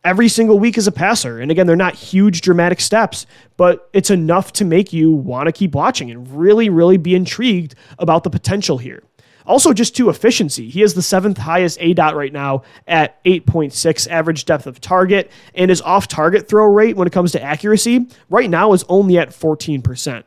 every 0.02 0.28
single 0.28 0.58
week 0.58 0.76
as 0.76 0.88
a 0.88 0.92
passer. 0.92 1.38
And 1.38 1.52
again, 1.52 1.68
they're 1.68 1.76
not 1.76 1.94
huge, 1.94 2.40
dramatic 2.40 2.80
steps, 2.80 3.26
but 3.56 3.88
it's 3.92 4.10
enough 4.10 4.52
to 4.54 4.64
make 4.64 4.92
you 4.92 5.12
want 5.12 5.46
to 5.46 5.52
keep 5.52 5.74
watching 5.74 6.10
and 6.10 6.26
really, 6.36 6.68
really 6.68 6.96
be 6.96 7.14
intrigued 7.14 7.76
about 7.98 8.24
the 8.24 8.30
potential 8.30 8.78
here. 8.78 9.04
Also, 9.50 9.72
just 9.72 9.96
to 9.96 10.10
efficiency, 10.10 10.68
he 10.68 10.80
has 10.80 10.94
the 10.94 11.02
seventh 11.02 11.36
highest 11.36 11.80
aDOT 11.80 12.14
right 12.14 12.32
now 12.32 12.62
at 12.86 13.22
8.6 13.24 14.08
average 14.08 14.44
depth 14.44 14.68
of 14.68 14.80
target, 14.80 15.28
and 15.56 15.70
his 15.70 15.82
off 15.82 16.06
target 16.06 16.46
throw 16.46 16.66
rate 16.66 16.94
when 16.94 17.08
it 17.08 17.12
comes 17.12 17.32
to 17.32 17.42
accuracy 17.42 18.06
right 18.28 18.48
now 18.48 18.72
is 18.74 18.84
only 18.88 19.18
at 19.18 19.30
14%. 19.30 20.22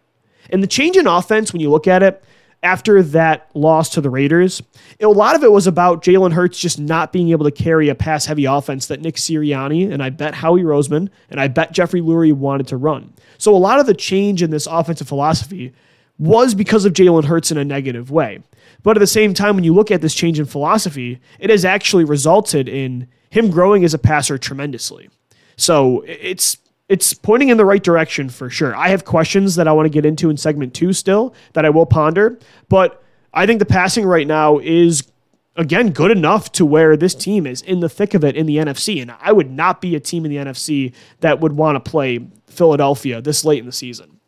And 0.49 0.61
the 0.61 0.67
change 0.67 0.97
in 0.97 1.07
offense, 1.07 1.53
when 1.53 1.61
you 1.61 1.69
look 1.69 1.87
at 1.87 2.03
it, 2.03 2.21
after 2.63 3.01
that 3.01 3.49
loss 3.53 3.91
to 3.91 4.01
the 4.01 4.09
Raiders, 4.09 4.61
a 4.99 5.07
lot 5.07 5.37
of 5.37 5.43
it 5.45 5.53
was 5.53 5.67
about 5.67 6.03
Jalen 6.03 6.33
Hurts 6.33 6.59
just 6.59 6.77
not 6.77 7.13
being 7.13 7.29
able 7.29 7.45
to 7.45 7.51
carry 7.51 7.87
a 7.87 7.95
pass 7.95 8.25
heavy 8.25 8.43
offense 8.43 8.87
that 8.87 8.99
Nick 8.99 9.15
Sirianni 9.15 9.89
and 9.89 10.03
I 10.03 10.09
bet 10.09 10.33
Howie 10.33 10.63
Roseman 10.63 11.07
and 11.29 11.39
I 11.39 11.47
bet 11.47 11.71
Jeffrey 11.71 12.01
Lurie 12.01 12.33
wanted 12.33 12.67
to 12.67 12.75
run. 12.75 13.13
So 13.37 13.55
a 13.55 13.57
lot 13.57 13.79
of 13.79 13.85
the 13.85 13.93
change 13.93 14.43
in 14.43 14.49
this 14.49 14.67
offensive 14.67 15.07
philosophy 15.07 15.73
was 16.19 16.53
because 16.53 16.83
of 16.83 16.91
Jalen 16.91 17.25
Hurts 17.25 17.51
in 17.51 17.57
a 17.57 17.65
negative 17.65 18.11
way. 18.11 18.39
But 18.83 18.97
at 18.97 18.99
the 18.99 19.07
same 19.07 19.33
time, 19.33 19.55
when 19.55 19.63
you 19.63 19.73
look 19.73 19.91
at 19.91 20.01
this 20.01 20.13
change 20.13 20.39
in 20.39 20.45
philosophy, 20.45 21.19
it 21.39 21.49
has 21.49 21.65
actually 21.65 22.03
resulted 22.03 22.67
in 22.67 23.07
him 23.29 23.49
growing 23.49 23.83
as 23.83 23.93
a 23.93 23.97
passer 23.97 24.37
tremendously. 24.37 25.09
So 25.55 26.03
it's 26.05 26.57
it's 26.89 27.13
pointing 27.13 27.49
in 27.49 27.57
the 27.57 27.65
right 27.65 27.81
direction 27.81 28.29
for 28.29 28.49
sure. 28.49 28.75
I 28.75 28.89
have 28.89 29.05
questions 29.05 29.55
that 29.55 29.67
I 29.67 29.71
want 29.71 29.85
to 29.85 29.89
get 29.89 30.05
into 30.05 30.29
in 30.29 30.37
segment 30.37 30.73
two 30.73 30.93
still 30.93 31.33
that 31.53 31.65
I 31.65 31.69
will 31.69 31.85
ponder, 31.85 32.37
but 32.69 33.01
I 33.33 33.45
think 33.45 33.59
the 33.59 33.65
passing 33.65 34.05
right 34.05 34.27
now 34.27 34.59
is 34.59 35.07
again 35.55 35.91
good 35.91 36.11
enough 36.11 36.51
to 36.53 36.65
where 36.65 36.97
this 36.97 37.15
team 37.15 37.47
is 37.47 37.61
in 37.61 37.79
the 37.79 37.89
thick 37.89 38.13
of 38.13 38.23
it 38.23 38.35
in 38.35 38.45
the 38.45 38.57
NFC. 38.57 39.01
And 39.01 39.13
I 39.19 39.31
would 39.31 39.49
not 39.49 39.81
be 39.81 39.95
a 39.95 39.99
team 39.99 40.25
in 40.25 40.31
the 40.31 40.37
NFC 40.37 40.93
that 41.21 41.39
would 41.39 41.53
want 41.53 41.83
to 41.83 41.89
play 41.89 42.27
Philadelphia 42.47 43.21
this 43.21 43.45
late 43.45 43.59
in 43.59 43.65
the 43.65 43.71
season. 43.71 44.19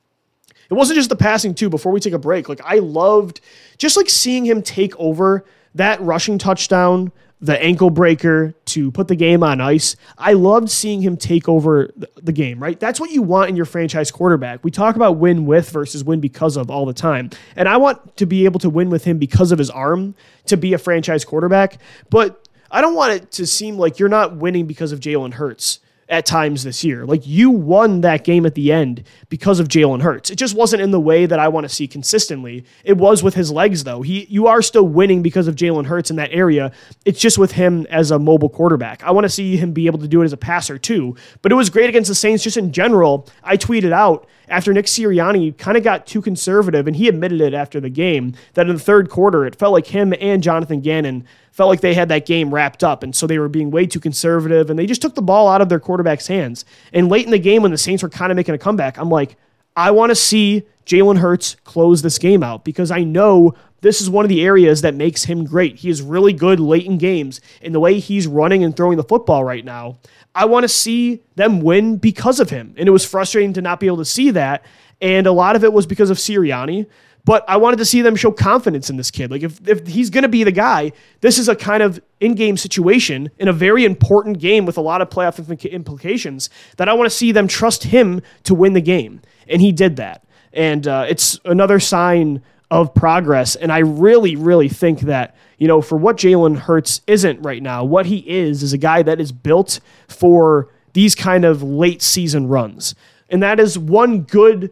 It 0.70 0.74
wasn't 0.74 0.98
just 0.98 1.10
the 1.10 1.16
passing 1.16 1.54
too. 1.54 1.70
Before 1.70 1.92
we 1.92 2.00
take 2.00 2.14
a 2.14 2.20
break, 2.20 2.50
like 2.50 2.62
I 2.64 2.80
loved 2.80 3.42
just 3.78 3.98
like 3.98 4.10
seeing 4.10 4.46
him 4.46 4.62
take 4.62 4.96
over 4.98 5.46
that 5.76 6.02
rushing 6.02 6.38
touchdown 6.38 7.12
the 7.42 7.62
ankle 7.62 7.90
breaker 7.90 8.54
to 8.66 8.92
put 8.92 9.08
the 9.08 9.16
game 9.16 9.44
on 9.44 9.60
ice. 9.60 9.96
I 10.18 10.34
loved 10.34 10.70
seeing 10.70 11.02
him 11.02 11.18
take 11.18 11.50
over 11.50 11.92
the 12.16 12.32
game, 12.32 12.62
right? 12.62 12.80
That's 12.80 13.00
what 13.00 13.12
you 13.12 13.22
want 13.22 13.50
in 13.50 13.56
your 13.56 13.66
franchise 13.66 14.10
quarterback. 14.10 14.64
We 14.64 14.72
talk 14.72 14.96
about 14.96 15.18
win 15.18 15.46
with 15.46 15.70
versus 15.70 16.04
win 16.04 16.22
because 16.22 16.56
of 16.56 16.72
all 16.72 16.86
the 16.86 16.94
time. 16.94 17.30
And 17.56 17.68
I 17.68 17.78
want 17.78 18.18
to 18.18 18.26
be 18.26 18.46
able 18.46 18.60
to 18.62 18.70
win 18.70 18.90
with 18.90 19.04
him 19.04 19.18
because 19.18 19.52
of 19.52 19.60
his 19.60 19.70
arm 19.70 20.16
to 20.46 20.56
be 20.56 20.74
a 20.74 20.78
franchise 20.78 21.26
quarterback. 21.26 21.78
But 22.10 22.48
I 22.72 22.82
don't 22.82 22.96
want 22.96 23.14
it 23.14 23.32
to 23.34 23.46
seem 23.46 23.78
like 23.78 24.00
you're 24.00 24.10
not 24.10 24.38
winning 24.38 24.66
because 24.66 24.92
of 24.92 25.00
Jalen 25.00 25.34
Hurts 25.34 25.80
at 26.08 26.26
times 26.26 26.64
this 26.64 26.84
year. 26.84 27.06
Like 27.06 27.26
you 27.26 27.50
won 27.50 28.02
that 28.02 28.24
game 28.24 28.46
at 28.46 28.54
the 28.54 28.72
end 28.72 29.04
because 29.30 29.60
of 29.60 29.68
Jalen 29.68 30.02
Hurts. 30.02 30.30
It 30.30 30.36
just 30.36 30.56
wasn't 30.56 30.84
in 30.84 30.92
the 30.92 31.00
way 31.00 31.26
that 31.26 31.40
I 31.40 31.48
want 31.48 31.66
to 31.66 31.70
see 31.74 31.88
consistently. 31.88 32.64
It 32.84 32.98
was 32.98 33.24
with 33.24 33.34
his 33.34 33.52
legs 33.52 33.84
though. 33.84 34.02
He 34.02 34.26
you 34.30 34.48
are 34.48 34.62
still 34.62 34.88
winning 34.88 35.24
because 35.24 35.48
of 35.48 35.56
Jalen 35.56 35.88
Hurts 35.88 36.12
in 36.12 36.18
that 36.18 36.32
area. 36.32 36.72
It's 37.06 37.20
just 37.20 37.38
with 37.38 37.54
him 37.54 37.88
as 37.90 38.12
a 38.12 38.20
mobile 38.20 38.50
quarterback. 38.50 39.04
I 39.04 39.12
want 39.12 39.26
to 39.26 39.30
see 39.30 39.58
him 39.58 39.74
be 39.74 39.88
able 39.88 40.00
to 40.00 40.08
do 40.08 40.22
it 40.22 40.26
as 40.26 40.34
a 40.34 40.38
passer 40.38 40.78
too. 40.78 41.16
But 41.42 41.52
it 41.52 41.56
was 41.56 41.70
great 41.70 41.90
against 41.90 42.10
the 42.10 42.16
Saints 42.16 42.44
just 42.44 42.58
in 42.58 42.72
general. 42.72 43.28
I 43.44 43.58
tweeted 43.58 43.92
out 43.92 44.28
after 44.48 44.74
Nick 44.74 44.86
Sirianni 44.86 45.58
kind 45.58 45.76
of 45.76 45.84
got 45.84 46.06
too 46.06 46.22
conservative 46.22 46.86
and 46.86 46.96
he 46.96 47.08
admitted 47.08 47.42
it 47.42 47.56
after 47.56 47.80
the 47.80 47.90
game 47.90 48.34
that 48.54 48.68
in 48.68 48.76
the 48.76 48.82
third 48.82 49.10
quarter 49.10 49.46
it 49.46 49.56
felt 49.56 49.74
like 49.74 49.88
him 49.88 50.14
and 50.20 50.44
Jonathan 50.44 50.82
Gannon 50.82 51.26
felt 51.56 51.70
like 51.70 51.80
they 51.80 51.94
had 51.94 52.10
that 52.10 52.26
game 52.26 52.54
wrapped 52.54 52.84
up. 52.84 53.02
And 53.02 53.16
so 53.16 53.26
they 53.26 53.40
were 53.40 53.48
being 53.48 53.72
way 53.72 53.86
too 53.86 54.02
conservative 54.02 54.70
and 54.70 54.78
they 54.78 54.86
just 54.86 55.02
took 55.02 55.16
the 55.16 55.22
ball 55.22 55.48
out 55.48 55.62
of 55.62 55.70
their 55.70 55.80
quarterback's 55.80 56.28
hands. 56.28 56.66
And 56.92 57.08
late 57.08 57.24
in 57.24 57.32
the 57.32 57.40
game, 57.40 57.62
when 57.62 57.72
the 57.72 57.78
Saints 57.78 58.04
were 58.04 58.10
kind 58.10 58.30
of 58.30 58.36
making 58.36 58.54
a 58.54 58.58
comeback, 58.58 58.98
I'm 58.98 59.10
like, 59.10 59.38
I 59.74 59.92
want 59.92 60.10
to 60.10 60.16
see 60.16 60.64
Jalen 60.86 61.20
Hurts 61.20 61.56
close 61.64 62.02
this 62.02 62.18
game 62.18 62.44
out 62.44 62.66
because 62.66 62.92
I 62.92 63.06
know 63.06 63.54
this 63.80 64.02
is 64.02 64.10
one 64.10 64.26
of 64.26 64.30
the 64.30 64.44
areas 64.44 64.82
that 64.82 64.96
makes 64.96 65.24
him 65.24 65.46
great. 65.46 65.78
He 65.78 65.90
is 65.90 66.02
really 66.02 66.34
good 66.34 66.60
late 66.60 66.88
in 66.88 66.98
games. 66.98 67.40
And 67.62 67.74
the 67.74 67.80
way 67.80 68.00
he's 68.00 68.28
running 68.28 68.62
and 68.66 68.76
throwing 68.76 68.98
the 68.98 69.04
football 69.04 69.46
right 69.46 69.64
now, 69.64 70.00
I 70.34 70.44
want 70.46 70.66
to 70.66 70.68
see 70.68 71.22
them 71.36 71.62
win 71.62 71.96
because 71.96 72.42
of 72.42 72.50
him. 72.50 72.76
And 72.78 72.86
it 72.90 72.92
was 72.92 73.06
frustrating 73.06 73.54
to 73.54 73.62
not 73.62 73.80
be 73.80 73.88
able 73.88 73.98
to 73.98 74.06
see 74.06 74.30
that. 74.32 74.66
And 75.00 75.26
a 75.26 75.32
lot 75.32 75.56
of 75.56 75.64
it 75.64 75.72
was 75.72 75.86
because 75.86 76.10
of 76.10 76.18
Sirianni. 76.18 76.88
But 77.26 77.44
I 77.48 77.58
wanted 77.58 77.78
to 77.78 77.86
see 77.86 78.04
them 78.04 78.16
show 78.16 78.32
confidence 78.32 78.90
in 78.90 78.98
this 78.98 79.10
kid. 79.10 79.32
Like 79.32 79.42
if, 79.42 79.68
if 79.68 79.88
he's 79.88 80.12
going 80.12 80.22
to 80.22 80.30
be 80.30 80.44
the 80.44 80.52
guy, 80.52 80.92
this 81.22 81.40
is 81.40 81.50
a 81.50 81.56
kind 81.56 81.82
of 81.82 82.00
in-game 82.20 82.56
situation 82.56 83.32
in 83.40 83.48
a 83.48 83.54
very 83.54 83.84
important 83.84 84.38
game 84.40 84.66
with 84.66 84.78
a 84.78 84.82
lot 84.82 85.02
of 85.02 85.10
playoff 85.10 85.40
implications 85.72 86.52
that 86.78 86.88
I 86.88 86.94
want 86.94 87.10
to 87.10 87.16
see 87.16 87.32
them 87.32 87.48
trust 87.48 87.86
him 87.86 88.22
to 88.44 88.54
win 88.54 88.74
the 88.74 88.82
game, 88.82 89.22
and 89.48 89.60
he 89.60 89.72
did 89.72 89.96
that. 89.96 90.24
And 90.54 90.88
uh, 90.88 91.08
it's 91.10 91.40
another 91.44 91.80
sign 91.80 92.42
of 92.72 92.94
progress. 92.94 93.56
And 93.56 93.72
I 93.72 93.80
really, 93.80 94.36
really 94.36 94.70
think 94.70 95.02
that 95.02 95.36
you 95.58 95.68
know 95.68 95.82
for 95.82 95.98
what 95.98 96.18
Jalen 96.18 96.58
Hurts 96.58 97.02
isn't 97.08 97.42
right 97.42 97.62
now, 97.62 97.84
what 97.84 98.06
he 98.06 98.18
is 98.30 98.62
is 98.62 98.72
a 98.72 98.78
guy 98.78 99.02
that 99.02 99.20
is 99.20 99.32
built 99.32 99.80
for 100.08 100.70
these 100.94 101.16
kind 101.16 101.44
of 101.44 101.64
late 101.64 102.02
season 102.02 102.48
runs, 102.48 102.94
and 103.30 103.42
that 103.42 103.60
is 103.60 103.80
one 103.80 104.22
good 104.22 104.72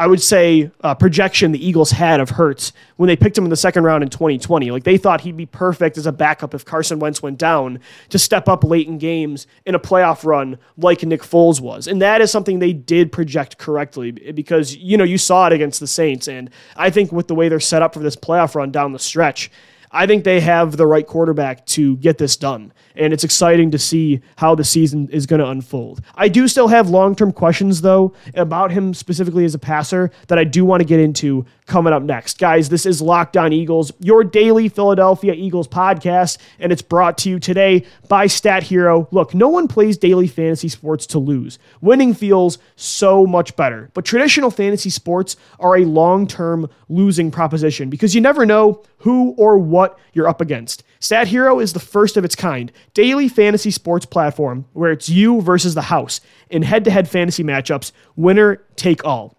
I 0.00 0.06
would 0.06 0.22
say, 0.22 0.70
uh, 0.82 0.94
projection 0.94 1.50
the 1.50 1.66
Eagles 1.66 1.90
had 1.90 2.20
of 2.20 2.30
Hurts 2.30 2.72
when 2.96 3.08
they 3.08 3.16
picked 3.16 3.36
him 3.36 3.42
in 3.42 3.50
the 3.50 3.56
second 3.56 3.82
round 3.82 4.04
in 4.04 4.08
2020. 4.08 4.70
Like 4.70 4.84
they 4.84 4.96
thought 4.96 5.22
he'd 5.22 5.36
be 5.36 5.46
perfect 5.46 5.98
as 5.98 6.06
a 6.06 6.12
backup 6.12 6.54
if 6.54 6.64
Carson 6.64 7.00
Wentz 7.00 7.20
went 7.20 7.36
down 7.36 7.80
to 8.10 8.18
step 8.18 8.48
up 8.48 8.62
late 8.62 8.86
in 8.86 8.98
games 8.98 9.48
in 9.66 9.74
a 9.74 9.80
playoff 9.80 10.24
run 10.24 10.58
like 10.76 11.02
Nick 11.02 11.22
Foles 11.22 11.60
was. 11.60 11.88
And 11.88 12.00
that 12.00 12.20
is 12.20 12.30
something 12.30 12.60
they 12.60 12.72
did 12.72 13.10
project 13.10 13.58
correctly 13.58 14.12
because, 14.12 14.76
you 14.76 14.96
know, 14.96 15.04
you 15.04 15.18
saw 15.18 15.48
it 15.48 15.52
against 15.52 15.80
the 15.80 15.88
Saints. 15.88 16.28
And 16.28 16.50
I 16.76 16.90
think 16.90 17.10
with 17.10 17.26
the 17.26 17.34
way 17.34 17.48
they're 17.48 17.58
set 17.58 17.82
up 17.82 17.94
for 17.94 18.00
this 18.00 18.14
playoff 18.14 18.54
run 18.54 18.70
down 18.70 18.92
the 18.92 19.00
stretch, 19.00 19.50
I 19.90 20.06
think 20.06 20.24
they 20.24 20.40
have 20.40 20.76
the 20.76 20.86
right 20.86 21.06
quarterback 21.06 21.66
to 21.66 21.96
get 21.98 22.18
this 22.18 22.36
done 22.36 22.72
and 22.98 23.12
it's 23.12 23.24
exciting 23.24 23.70
to 23.70 23.78
see 23.78 24.20
how 24.36 24.54
the 24.54 24.64
season 24.64 25.08
is 25.10 25.24
going 25.24 25.40
to 25.40 25.46
unfold. 25.46 26.00
I 26.16 26.28
do 26.28 26.48
still 26.48 26.68
have 26.68 26.90
long 26.90 27.14
term 27.14 27.32
questions, 27.32 27.80
though, 27.80 28.12
about 28.34 28.72
him 28.72 28.92
specifically 28.92 29.44
as 29.44 29.54
a 29.54 29.58
passer 29.58 30.10
that 30.26 30.38
I 30.38 30.44
do 30.44 30.64
want 30.64 30.80
to 30.80 30.84
get 30.84 31.00
into 31.00 31.46
coming 31.68 31.92
up 31.92 32.02
next. 32.02 32.38
Guys, 32.38 32.70
this 32.70 32.86
is 32.86 33.00
Locked 33.00 33.36
On 33.36 33.52
Eagles, 33.52 33.92
your 34.00 34.24
daily 34.24 34.68
Philadelphia 34.68 35.34
Eagles 35.34 35.68
podcast, 35.68 36.38
and 36.58 36.72
it's 36.72 36.82
brought 36.82 37.18
to 37.18 37.28
you 37.28 37.38
today 37.38 37.84
by 38.08 38.26
Stat 38.26 38.64
Hero. 38.64 39.06
Look, 39.12 39.34
no 39.34 39.48
one 39.48 39.68
plays 39.68 39.98
daily 39.98 40.26
fantasy 40.26 40.68
sports 40.68 41.06
to 41.08 41.18
lose. 41.18 41.58
Winning 41.80 42.14
feels 42.14 42.58
so 42.74 43.26
much 43.26 43.54
better, 43.54 43.90
but 43.94 44.04
traditional 44.04 44.50
fantasy 44.50 44.90
sports 44.90 45.36
are 45.60 45.76
a 45.76 45.84
long 45.84 46.26
term 46.26 46.68
losing 46.88 47.30
proposition 47.30 47.90
because 47.90 48.14
you 48.14 48.20
never 48.20 48.44
know 48.44 48.82
who 48.98 49.34
or 49.38 49.58
what 49.58 49.98
you're 50.14 50.28
up 50.28 50.40
against. 50.40 50.82
Stat 51.00 51.28
Hero 51.28 51.60
is 51.60 51.74
the 51.74 51.80
first 51.80 52.16
of 52.16 52.24
its 52.24 52.34
kind 52.34 52.72
daily 52.94 53.28
fantasy 53.28 53.70
sports 53.70 54.06
platform 54.06 54.64
where 54.72 54.90
it's 54.90 55.08
you 55.08 55.40
versus 55.42 55.74
the 55.74 55.82
house 55.82 56.20
in 56.50 56.62
head 56.62 56.84
to 56.84 56.90
head 56.90 57.08
fantasy 57.08 57.44
matchups, 57.44 57.92
winner 58.16 58.64
take 58.74 59.04
all. 59.04 59.37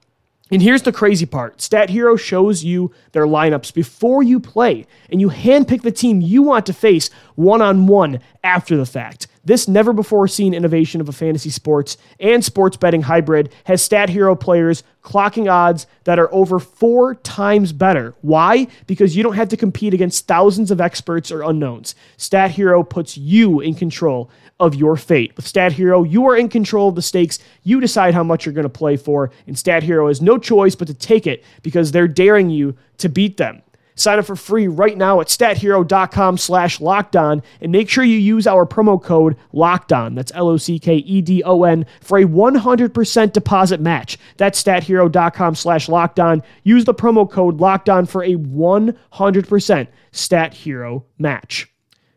And 0.52 0.62
here's 0.62 0.82
the 0.82 0.92
crazy 0.92 1.26
part 1.26 1.62
Stat 1.62 1.90
Hero 1.90 2.16
shows 2.16 2.64
you 2.64 2.92
their 3.12 3.26
lineups 3.26 3.74
before 3.74 4.24
you 4.24 4.40
play, 4.40 4.88
and 5.12 5.22
you 5.22 5.30
handpick 5.30 5.84
the 5.84 5.92
team 5.92 6.22
you 6.22 6.42
want 6.42 6.66
to 6.66 6.74
face 6.74 7.10
one 7.36 7.62
on 7.62 7.88
one 7.88 8.20
after 8.44 8.76
the 8.76 8.86
fact. 8.86 9.28
This 9.50 9.68
never 9.68 9.94
before 9.94 10.28
seen 10.28 10.54
innovation 10.54 11.02
of 11.02 11.10
a 11.10 11.12
fantasy 11.12 11.50
sports 11.50 11.98
and 12.20 12.46
sports 12.46 12.78
betting 12.78 13.02
hybrid 13.02 13.52
has 13.64 13.82
Stat 13.82 14.08
Hero 14.08 14.36
players 14.36 14.84
clocking 15.02 15.52
odds 15.52 15.88
that 16.04 16.20
are 16.20 16.32
over 16.32 16.60
four 16.60 17.16
times 17.16 17.74
better. 17.74 18.14
Why? 18.22 18.68
Because 18.86 19.16
you 19.16 19.24
don't 19.24 19.34
have 19.34 19.50
to 19.50 19.58
compete 19.58 19.96
against 19.96 20.28
thousands 20.28 20.70
of 20.70 20.80
experts 20.80 21.32
or 21.32 21.42
unknowns. 21.42 21.96
Stat 22.18 22.52
Hero 22.52 22.84
puts 22.84 23.18
you 23.18 23.60
in 23.60 23.74
control 23.74 24.30
of 24.60 24.76
your 24.76 24.96
fate. 24.96 25.36
With 25.36 25.48
Stat 25.48 25.72
Hero, 25.72 26.04
you 26.04 26.28
are 26.28 26.38
in 26.38 26.48
control 26.48 26.90
of 26.90 26.94
the 26.94 27.02
stakes. 27.02 27.40
You 27.64 27.80
decide 27.80 28.14
how 28.14 28.24
much 28.24 28.46
you're 28.46 28.54
going 28.54 28.66
to 28.66 28.70
play 28.70 28.98
for, 28.98 29.32
and 29.48 29.58
Stat 29.58 29.82
Hero 29.82 30.10
has 30.10 30.22
no 30.22 30.38
choice 30.38 30.76
but 30.76 30.88
to 30.90 30.94
take 30.94 31.26
it 31.26 31.44
because 31.64 31.92
they're 31.92 32.08
daring 32.08 32.52
you 32.52 32.78
to 33.00 33.10
beat 33.10 33.38
them. 33.38 33.64
Sign 34.00 34.18
up 34.18 34.26
for 34.26 34.38
free 34.38 34.68
right 34.68 34.98
now 34.98 35.20
at 35.20 35.28
stathero.com 35.28 36.38
slash 36.38 36.80
lockdown 36.80 37.44
and 37.60 37.72
make 37.72 37.90
sure 37.90 38.04
you 38.04 38.18
use 38.18 38.48
our 38.48 38.66
promo 38.66 39.02
code 39.02 39.36
lockdown. 39.54 40.16
That's 40.16 40.32
L 40.34 40.48
O 40.48 40.56
C 40.56 40.80
K 40.80 40.96
E 40.96 41.22
D 41.22 41.44
O 41.44 41.64
N 41.64 41.86
for 42.00 42.18
a 42.18 42.24
100% 42.24 43.34
deposit 43.34 43.82
match. 43.82 44.18
That's 44.38 44.64
stathero.com 44.64 45.56
slash 45.56 45.88
lockdown. 45.88 46.44
Use 46.64 46.86
the 46.86 46.94
promo 46.94 47.30
code 47.30 47.60
lockdown 47.60 48.08
for 48.08 48.24
a 48.24 48.36
100% 48.36 49.88
stat 50.12 50.54
hero 50.54 51.06
match. 51.18 51.70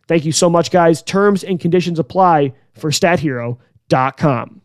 Thank 0.06 0.24
you 0.24 0.32
so 0.32 0.48
much, 0.48 0.70
guys. 0.70 1.02
Terms 1.02 1.42
and 1.42 1.58
conditions 1.58 1.98
apply 1.98 2.54
for 2.74 2.90
stathero.com. 2.90 4.61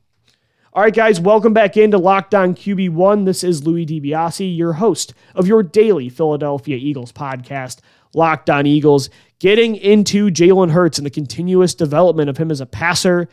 All 0.77 0.83
right, 0.83 0.93
guys, 0.93 1.19
welcome 1.19 1.53
back 1.53 1.75
into 1.75 1.97
Locked 1.97 2.35
On 2.35 2.53
QB1. 2.53 3.25
This 3.25 3.43
is 3.43 3.65
Louis 3.65 3.83
DiBiase, 3.83 4.55
your 4.55 4.73
host 4.73 5.15
of 5.33 5.47
your 5.47 5.63
daily 5.63 6.07
Philadelphia 6.07 6.77
Eagles 6.77 7.11
podcast, 7.11 7.79
Locked 8.13 8.47
On 8.51 8.67
Eagles, 8.67 9.09
getting 9.39 9.75
into 9.75 10.29
Jalen 10.29 10.69
Hurts 10.69 10.99
and 10.99 11.05
the 11.07 11.09
continuous 11.09 11.73
development 11.73 12.29
of 12.29 12.37
him 12.37 12.51
as 12.51 12.61
a 12.61 12.67
passer 12.67 13.27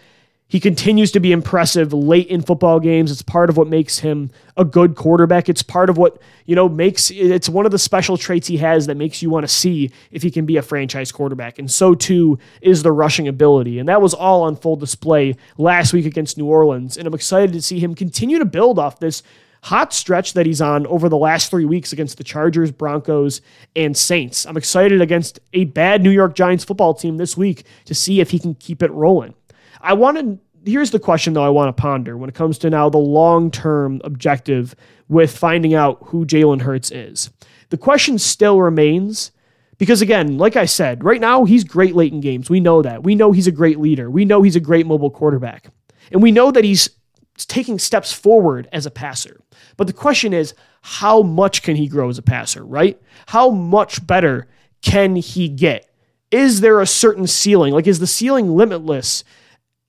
he 0.47 0.61
continues 0.61 1.11
to 1.13 1.21
be 1.21 1.33
impressive 1.33 1.93
late 1.93 2.29
in 2.29 2.43
football 2.43 2.79
games. 2.79 3.11
It's 3.11 3.23
part 3.23 3.49
of 3.49 3.57
what 3.57 3.67
makes 3.67 3.99
him 3.99 4.31
a 4.57 4.65
good 4.65 4.95
quarterback. 4.95 5.49
It's 5.49 5.63
part 5.63 5.89
of 5.89 5.97
what, 5.97 6.21
you 6.45 6.55
know, 6.55 6.69
makes 6.69 7.11
it's 7.11 7.49
one 7.49 7.65
of 7.65 7.73
the 7.73 7.79
special 7.79 8.19
traits 8.19 8.47
he 8.47 8.59
has 8.59 8.87
that 8.87 8.97
makes 8.97 9.23
you 9.23 9.31
want 9.31 9.45
to 9.45 9.53
see 9.53 9.91
if 10.11 10.23
he 10.23 10.31
can 10.31 10.45
be 10.45 10.59
a 10.59 10.63
franchise 10.63 11.11
quarterback. 11.11 11.59
And 11.59 11.71
so 11.71 11.95
too 11.95 12.39
is 12.61 12.83
the 12.83 12.93
rushing 12.93 13.27
ability. 13.27 13.79
And 13.79 13.89
that 13.89 14.03
was 14.03 14.13
all 14.13 14.43
on 14.43 14.55
full 14.55 14.77
display 14.77 15.37
last 15.57 15.95
week 15.95 16.05
against 16.05 16.37
New 16.37 16.47
Orleans. 16.47 16.99
And 16.99 17.07
I'm 17.07 17.15
excited 17.15 17.53
to 17.55 17.63
see 17.63 17.81
him 17.81 17.95
continue 17.95 18.39
to 18.39 18.45
build 18.45 18.79
off 18.79 19.01
this 19.01 19.23
hot 19.63 19.95
stretch 19.95 20.35
that 20.35 20.45
he's 20.45 20.61
on 20.61 20.87
over 20.89 21.09
the 21.09 21.17
last 21.17 21.51
three 21.51 21.65
weeks 21.65 21.91
against 21.95 22.19
the 22.19 22.25
Chargers, 22.25 22.71
Broncos, 22.71 23.41
and 23.75 23.97
Saints. 23.97 24.45
I'm 24.45 24.59
excited 24.59 25.01
against 25.01 25.41
a 25.55 25.65
bad 25.65 26.03
New 26.03 26.11
York 26.11 26.35
Giants 26.35 26.65
football 26.65 26.93
team 26.93 27.17
this 27.17 27.35
week 27.35 27.65
to 27.87 27.95
see 27.95 28.21
if 28.21 28.31
he 28.31 28.39
can 28.39 28.55
keep 28.55 28.83
it 28.83 28.93
rolling. 28.93 29.35
I 29.81 29.93
want 29.95 30.19
to 30.19 30.39
here's 30.71 30.91
the 30.91 30.99
question 30.99 31.33
though 31.33 31.45
I 31.45 31.51
want 31.51 31.75
to 31.75 31.81
ponder 31.81 32.17
when 32.17 32.29
it 32.29 32.35
comes 32.35 32.59
to 32.59 32.71
now 32.71 32.89
the 32.89 32.99
long 32.99 33.51
term 33.51 34.01
objective 34.05 34.75
with 35.09 35.37
finding 35.37 35.75
out 35.75 35.99
who 36.07 36.25
Jalen 36.25 36.63
Hurts 36.63 36.91
is. 36.91 37.31
The 37.71 37.77
question 37.77 38.19
still 38.19 38.61
remains 38.61 39.31
because 39.79 40.03
again, 40.03 40.39
like 40.39 40.57
I 40.57 40.67
said, 40.67 41.05
right 41.05 41.21
now 41.21 41.45
he's 41.45 41.65
great 41.65 41.95
late 41.95 42.13
in 42.13 42.21
games. 42.21 42.49
We 42.49 42.61
know 42.61 42.83
that. 42.83 43.03
We 43.03 43.15
know 43.15 43.33
he's 43.33 43.47
a 43.47 43.53
great 43.53 43.79
leader. 43.79 44.11
We 44.11 44.25
know 44.25 44.43
he's 44.43 44.57
a 44.57 44.61
great 44.61 44.87
mobile 44.87 45.11
quarterback. 45.11 45.69
And 46.13 46.23
we 46.23 46.31
know 46.31 46.51
that 46.51 46.65
he's 46.65 46.89
taking 47.37 47.79
steps 47.79 48.13
forward 48.13 48.69
as 48.73 48.87
a 48.87 48.91
passer. 48.91 49.41
But 49.77 49.87
the 49.87 49.93
question 49.93 50.33
is, 50.33 50.55
how 50.83 51.23
much 51.23 51.63
can 51.63 51.77
he 51.77 51.89
grow 51.89 52.09
as 52.09 52.19
a 52.19 52.23
passer, 52.23 52.65
right? 52.65 53.01
How 53.27 53.51
much 53.51 54.07
better 54.07 54.47
can 54.83 55.17
he 55.17 55.49
get? 55.49 55.91
Is 56.31 56.61
there 56.61 56.81
a 56.81 56.87
certain 56.87 57.27
ceiling? 57.27 57.73
Like, 57.73 57.87
is 57.87 57.99
the 57.99 58.07
ceiling 58.07 58.55
limitless 58.55 59.25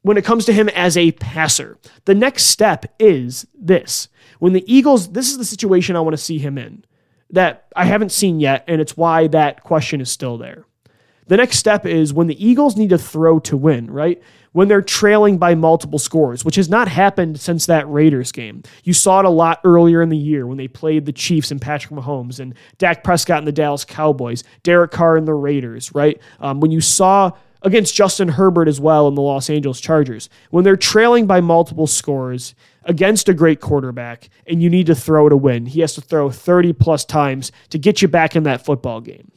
when 0.06 0.18
it 0.18 0.24
comes 0.24 0.46
to 0.46 0.54
him 0.54 0.70
as 0.70 0.96
a 0.96 1.12
passer? 1.14 1.80
The 2.06 2.14
next 2.14 2.44
step 2.44 2.86
is 3.00 3.48
this. 3.56 4.08
When 4.38 4.54
the 4.54 4.64
Eagles, 4.72 5.12
this 5.12 5.32
is 5.32 5.40
the 5.40 5.46
situation 5.46 5.96
I 5.96 6.02
want 6.02 6.14
to 6.14 6.22
see 6.22 6.38
him 6.38 6.60
in 6.60 6.86
that 7.32 7.66
I 7.76 7.86
haven't 7.86 8.12
seen 8.12 8.40
yet, 8.40 8.64
and 8.68 8.80
it's 8.80 8.96
why 8.96 9.26
that 9.30 9.64
question 9.64 10.02
is 10.02 10.12
still 10.12 10.38
there. 10.38 10.66
The 11.26 11.38
next 11.38 11.58
step 11.58 11.88
is 11.88 12.14
when 12.14 12.28
the 12.28 12.46
Eagles 12.46 12.78
need 12.78 12.92
to 12.92 13.00
throw 13.00 13.40
to 13.40 13.58
win, 13.58 13.90
right? 13.90 14.22
When 14.52 14.68
they're 14.68 14.84
trailing 14.84 15.40
by 15.40 15.56
multiple 15.56 15.98
scores, 15.98 16.46
which 16.46 16.58
has 16.58 16.70
not 16.70 16.88
happened 16.88 17.40
since 17.40 17.66
that 17.66 17.90
Raiders 17.90 18.32
game. 18.32 18.62
You 18.84 18.94
saw 18.94 19.22
it 19.22 19.26
a 19.26 19.30
lot 19.30 19.60
earlier 19.64 20.04
in 20.04 20.10
the 20.10 20.18
year 20.18 20.46
when 20.46 20.58
they 20.58 20.68
played 20.68 21.08
the 21.08 21.14
Chiefs 21.14 21.50
and 21.50 21.60
Patrick 21.60 22.00
Mahomes 22.00 22.40
and 22.40 22.54
Dak 22.78 23.04
Prescott 23.04 23.40
and 23.40 23.48
the 23.48 23.52
Dallas 23.52 23.84
Cowboys, 23.84 24.44
Derek 24.62 24.92
Carr 24.92 25.18
and 25.18 25.28
the 25.28 25.34
Raiders, 25.34 25.96
right? 25.96 26.22
Um, 26.40 26.60
when 26.60 26.70
you 26.70 26.80
saw 26.80 27.32
against 27.66 27.96
Justin 27.96 28.30
Herbert 28.30 28.68
as 28.68 28.80
well 28.80 29.08
in 29.08 29.16
the 29.16 29.22
Los 29.22 29.50
Angeles 29.50 29.82
Chargers, 29.82 30.30
when 30.52 30.64
they're 30.64 30.78
trailing 30.78 31.26
by 31.26 31.42
multiple 31.42 31.88
scores 31.88 32.54
against 32.84 33.28
a 33.28 33.34
great 33.34 33.60
quarterback 33.60 34.30
and 34.46 34.62
you 34.62 34.70
need 34.70 34.86
to 34.86 34.96
throw 34.96 35.28
to 35.28 35.36
win, 35.36 35.66
he 35.66 35.82
has 35.82 35.96
to 35.96 36.02
throw 36.02 36.30
30 36.30 36.74
plus 36.74 37.04
times 37.04 37.52
to 37.70 37.80
get 37.80 38.02
you 38.02 38.08
back 38.08 38.36
in 38.36 38.44
that 38.44 38.64
football 38.64 39.02
game. 39.02 39.32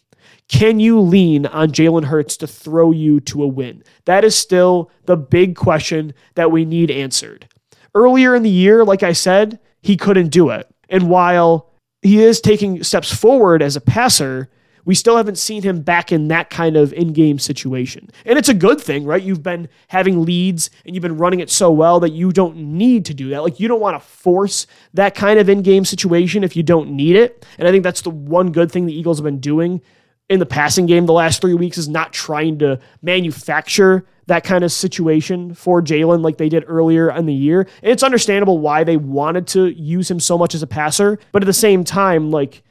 Can 0.49 0.79
you 0.79 1.01
lean 1.01 1.47
on 1.47 1.71
Jalen 1.73 2.05
Hurts 2.05 2.37
to 2.39 2.47
throw 2.47 2.93
you 2.93 3.21
to 3.21 3.43
a 3.43 3.47
win? 3.47 3.83
That 4.05 4.25
is 4.25 4.37
still 4.37 4.91
the 5.07 5.17
big 5.17 5.57
question 5.57 6.15
that 6.35 6.53
we 6.53 6.65
need 6.65 6.91
answered. 6.91 7.49
Earlier 7.95 8.35
in 8.35 8.43
the 8.43 8.51
year, 8.51 8.85
like 8.85 9.03
I 9.03 9.13
said, 9.13 9.59
he 9.83 9.97
couldn't 9.97 10.29
do 10.29 10.51
it. 10.51 10.69
And 10.91 11.09
while 11.09 11.71
he 12.03 12.23
is 12.23 12.41
taking 12.41 12.83
steps 12.83 13.15
forward 13.15 13.63
as 13.63 13.77
a 13.77 13.81
passer, 13.81 14.51
we 14.85 14.95
still 14.95 15.17
haven't 15.17 15.39
seen 15.39 15.63
him 15.63 15.83
back 15.83 16.13
in 16.13 16.29
that 16.29 16.51
kind 16.51 16.77
of 16.77 16.93
in 16.93 17.13
game 17.13 17.39
situation. 17.39 18.11
And 18.25 18.39
it's 18.39 18.49
a 18.49 18.55
good 18.55 18.81
thing, 18.81 19.05
right? 19.05 19.23
You've 19.23 19.43
been 19.43 19.69
having 19.89 20.25
leads 20.25 20.71
and 20.85 20.95
you've 20.95 21.03
been 21.03 21.19
running 21.19 21.41
it 21.41 21.51
so 21.51 21.71
well 21.71 22.01
that 22.01 22.11
you 22.11 22.33
don't 22.33 22.57
need 22.57 23.05
to 23.07 23.15
do 23.15 23.31
that. 23.31 23.43
Like, 23.43 23.61
you 23.61 23.69
don't 23.69 23.81
want 23.81 24.01
to 24.01 24.07
force 24.07 24.67
that 24.95 25.15
kind 25.15 25.39
of 25.39 25.49
in 25.49 25.63
game 25.63 25.85
situation 25.85 26.45
if 26.45 26.57
you 26.57 26.63
don't 26.63 26.91
need 26.91 27.17
it. 27.17 27.47
And 27.59 27.69
I 27.69 27.71
think 27.71 27.85
that's 27.85 28.03
the 28.03 28.11
one 28.11 28.53
good 28.53 28.73
thing 28.73 28.87
the 28.87 28.99
Eagles 28.99 29.19
have 29.19 29.25
been 29.25 29.41
doing 29.41 29.83
in 30.29 30.39
the 30.39 30.47
passing 30.47 30.87
game 30.87 31.07
the 31.07 31.13
last 31.13 31.41
three 31.41 31.55
weeks 31.55 31.79
is 31.79 31.89
not 31.89 32.13
trying 32.13 32.59
to 32.59 32.79
manufacture 33.03 34.05
that 34.27 34.45
kind 34.45 34.63
of 34.63 34.71
situation 34.71 35.55
for 35.55 35.81
Jalen 35.81 36.23
like 36.23 36.37
they 36.37 36.51
did 36.51 36.65
earlier 36.67 37.11
in 37.11 37.25
the 37.25 37.35
year. 37.35 37.63
And 37.83 37.91
it's 37.91 38.03
understandable 38.03 38.59
why 38.59 38.85
they 38.85 38.99
wanted 38.99 39.47
to 39.49 39.69
use 39.69 40.11
him 40.11 40.21
so 40.21 40.37
much 40.37 40.55
as 40.55 40.63
a 40.63 40.67
passer, 40.67 41.19
but 41.33 41.43
at 41.43 41.47
the 41.47 41.53
same 41.55 41.83
time, 41.83 42.31
like 42.31 42.63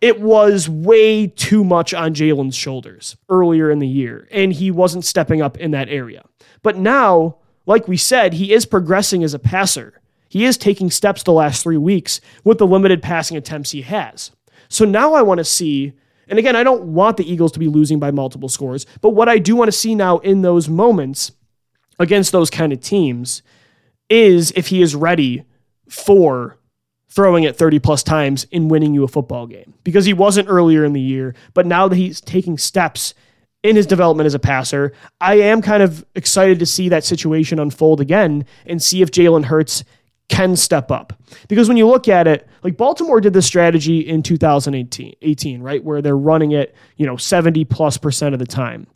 it 0.00 0.20
was 0.20 0.68
way 0.68 1.26
too 1.26 1.64
much 1.64 1.94
on 1.94 2.14
Jalen's 2.14 2.56
shoulders 2.56 3.16
earlier 3.28 3.70
in 3.70 3.78
the 3.78 3.88
year, 3.88 4.28
and 4.30 4.52
he 4.52 4.70
wasn't 4.70 5.04
stepping 5.04 5.40
up 5.40 5.56
in 5.56 5.70
that 5.70 5.88
area. 5.88 6.24
But 6.62 6.76
now, 6.76 7.38
like 7.64 7.88
we 7.88 7.96
said, 7.96 8.34
he 8.34 8.52
is 8.52 8.66
progressing 8.66 9.24
as 9.24 9.34
a 9.34 9.38
passer. 9.38 10.00
He 10.28 10.44
is 10.44 10.58
taking 10.58 10.90
steps 10.90 11.22
the 11.22 11.32
last 11.32 11.62
three 11.62 11.76
weeks 11.76 12.20
with 12.44 12.58
the 12.58 12.66
limited 12.66 13.02
passing 13.02 13.36
attempts 13.36 13.70
he 13.70 13.82
has. 13.82 14.32
So 14.68 14.84
now 14.84 15.14
I 15.14 15.22
want 15.22 15.38
to 15.38 15.44
see 15.44 15.94
and 16.28 16.38
again, 16.38 16.56
I 16.56 16.64
don't 16.64 16.82
want 16.94 17.16
the 17.16 17.30
Eagles 17.30 17.52
to 17.52 17.58
be 17.58 17.68
losing 17.68 18.00
by 18.00 18.10
multiple 18.10 18.48
scores, 18.48 18.86
but 19.00 19.10
what 19.10 19.28
I 19.28 19.38
do 19.38 19.54
want 19.54 19.68
to 19.68 19.72
see 19.76 19.94
now 19.94 20.18
in 20.18 20.42
those 20.42 20.68
moments 20.68 21.32
against 21.98 22.32
those 22.32 22.50
kind 22.50 22.72
of 22.72 22.80
teams 22.80 23.42
is 24.08 24.52
if 24.56 24.68
he 24.68 24.82
is 24.82 24.94
ready 24.94 25.44
for 25.88 26.58
throwing 27.16 27.44
it 27.44 27.56
30 27.56 27.78
plus 27.78 28.02
times 28.02 28.44
in 28.52 28.68
winning 28.68 28.92
you 28.92 29.02
a 29.02 29.08
football 29.08 29.46
game 29.46 29.72
because 29.84 30.04
he 30.04 30.12
wasn't 30.12 30.46
earlier 30.50 30.84
in 30.84 30.92
the 30.92 31.00
year, 31.00 31.34
but 31.54 31.64
now 31.64 31.88
that 31.88 31.96
he's 31.96 32.20
taking 32.20 32.58
steps 32.58 33.14
in 33.62 33.74
his 33.74 33.86
development 33.86 34.26
as 34.26 34.34
a 34.34 34.38
passer, 34.38 34.92
I 35.18 35.36
am 35.36 35.62
kind 35.62 35.82
of 35.82 36.04
excited 36.14 36.58
to 36.58 36.66
see 36.66 36.90
that 36.90 37.04
situation 37.04 37.58
unfold 37.58 38.02
again 38.02 38.44
and 38.66 38.82
see 38.82 39.00
if 39.00 39.10
Jalen 39.10 39.46
Hurts 39.46 39.82
can 40.28 40.56
step 40.56 40.90
up. 40.90 41.14
Because 41.48 41.68
when 41.68 41.78
you 41.78 41.88
look 41.88 42.06
at 42.06 42.26
it, 42.26 42.46
like 42.62 42.76
Baltimore 42.76 43.20
did 43.22 43.32
this 43.32 43.46
strategy 43.46 44.00
in 44.00 44.22
2018, 44.22 45.14
18, 45.22 45.62
right? 45.62 45.82
Where 45.82 46.02
they're 46.02 46.18
running 46.18 46.52
it, 46.52 46.74
you 46.96 47.06
know, 47.06 47.16
70 47.16 47.64
plus 47.64 47.96
percent 47.96 48.34
of 48.34 48.40
the 48.40 48.46
time. 48.46 48.86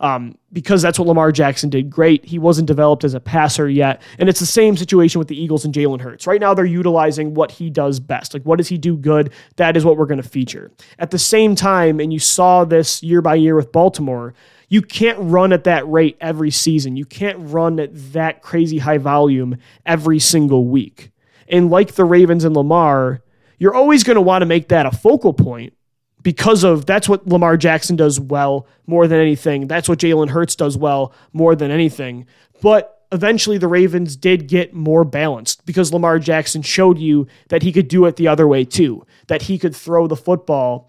Um, 0.00 0.38
because 0.50 0.80
that's 0.80 0.98
what 0.98 1.06
Lamar 1.06 1.30
Jackson 1.30 1.68
did 1.68 1.90
great. 1.90 2.24
He 2.24 2.38
wasn't 2.38 2.66
developed 2.66 3.04
as 3.04 3.12
a 3.12 3.20
passer 3.20 3.68
yet. 3.68 4.00
And 4.18 4.30
it's 4.30 4.40
the 4.40 4.46
same 4.46 4.76
situation 4.78 5.18
with 5.18 5.28
the 5.28 5.40
Eagles 5.40 5.66
and 5.66 5.74
Jalen 5.74 6.00
Hurts. 6.00 6.26
Right 6.26 6.40
now, 6.40 6.54
they're 6.54 6.64
utilizing 6.64 7.34
what 7.34 7.50
he 7.50 7.68
does 7.68 8.00
best. 8.00 8.32
Like, 8.32 8.42
what 8.44 8.56
does 8.56 8.68
he 8.68 8.78
do 8.78 8.96
good? 8.96 9.30
That 9.56 9.76
is 9.76 9.84
what 9.84 9.98
we're 9.98 10.06
going 10.06 10.22
to 10.22 10.28
feature. 10.28 10.72
At 10.98 11.10
the 11.10 11.18
same 11.18 11.54
time, 11.54 12.00
and 12.00 12.14
you 12.14 12.18
saw 12.18 12.64
this 12.64 13.02
year 13.02 13.20
by 13.20 13.34
year 13.34 13.54
with 13.54 13.72
Baltimore, 13.72 14.32
you 14.70 14.80
can't 14.80 15.18
run 15.20 15.52
at 15.52 15.64
that 15.64 15.86
rate 15.86 16.16
every 16.20 16.50
season. 16.50 16.96
You 16.96 17.04
can't 17.04 17.36
run 17.38 17.78
at 17.78 17.90
that 18.12 18.40
crazy 18.40 18.78
high 18.78 18.98
volume 18.98 19.58
every 19.84 20.18
single 20.18 20.66
week. 20.66 21.10
And 21.48 21.70
like 21.70 21.94
the 21.94 22.04
Ravens 22.04 22.44
and 22.44 22.56
Lamar, 22.56 23.20
you're 23.58 23.74
always 23.74 24.04
going 24.04 24.14
to 24.14 24.22
want 24.22 24.42
to 24.42 24.46
make 24.46 24.68
that 24.68 24.86
a 24.86 24.92
focal 24.92 25.34
point 25.34 25.74
because 26.22 26.64
of 26.64 26.86
that's 26.86 27.08
what 27.08 27.26
Lamar 27.26 27.56
Jackson 27.56 27.96
does 27.96 28.20
well 28.20 28.66
more 28.86 29.06
than 29.06 29.20
anything. 29.20 29.66
That's 29.66 29.88
what 29.88 29.98
Jalen 29.98 30.30
Hurts 30.30 30.54
does 30.54 30.76
well 30.76 31.12
more 31.32 31.54
than 31.54 31.70
anything. 31.70 32.26
But 32.60 33.04
eventually 33.12 33.58
the 33.58 33.68
Ravens 33.68 34.16
did 34.16 34.46
get 34.46 34.74
more 34.74 35.04
balanced 35.04 35.64
because 35.66 35.92
Lamar 35.92 36.18
Jackson 36.18 36.62
showed 36.62 36.98
you 36.98 37.26
that 37.48 37.62
he 37.62 37.72
could 37.72 37.88
do 37.88 38.04
it 38.06 38.16
the 38.16 38.28
other 38.28 38.46
way 38.46 38.64
too, 38.64 39.04
that 39.28 39.42
he 39.42 39.58
could 39.58 39.74
throw 39.74 40.06
the 40.06 40.16
football 40.16 40.88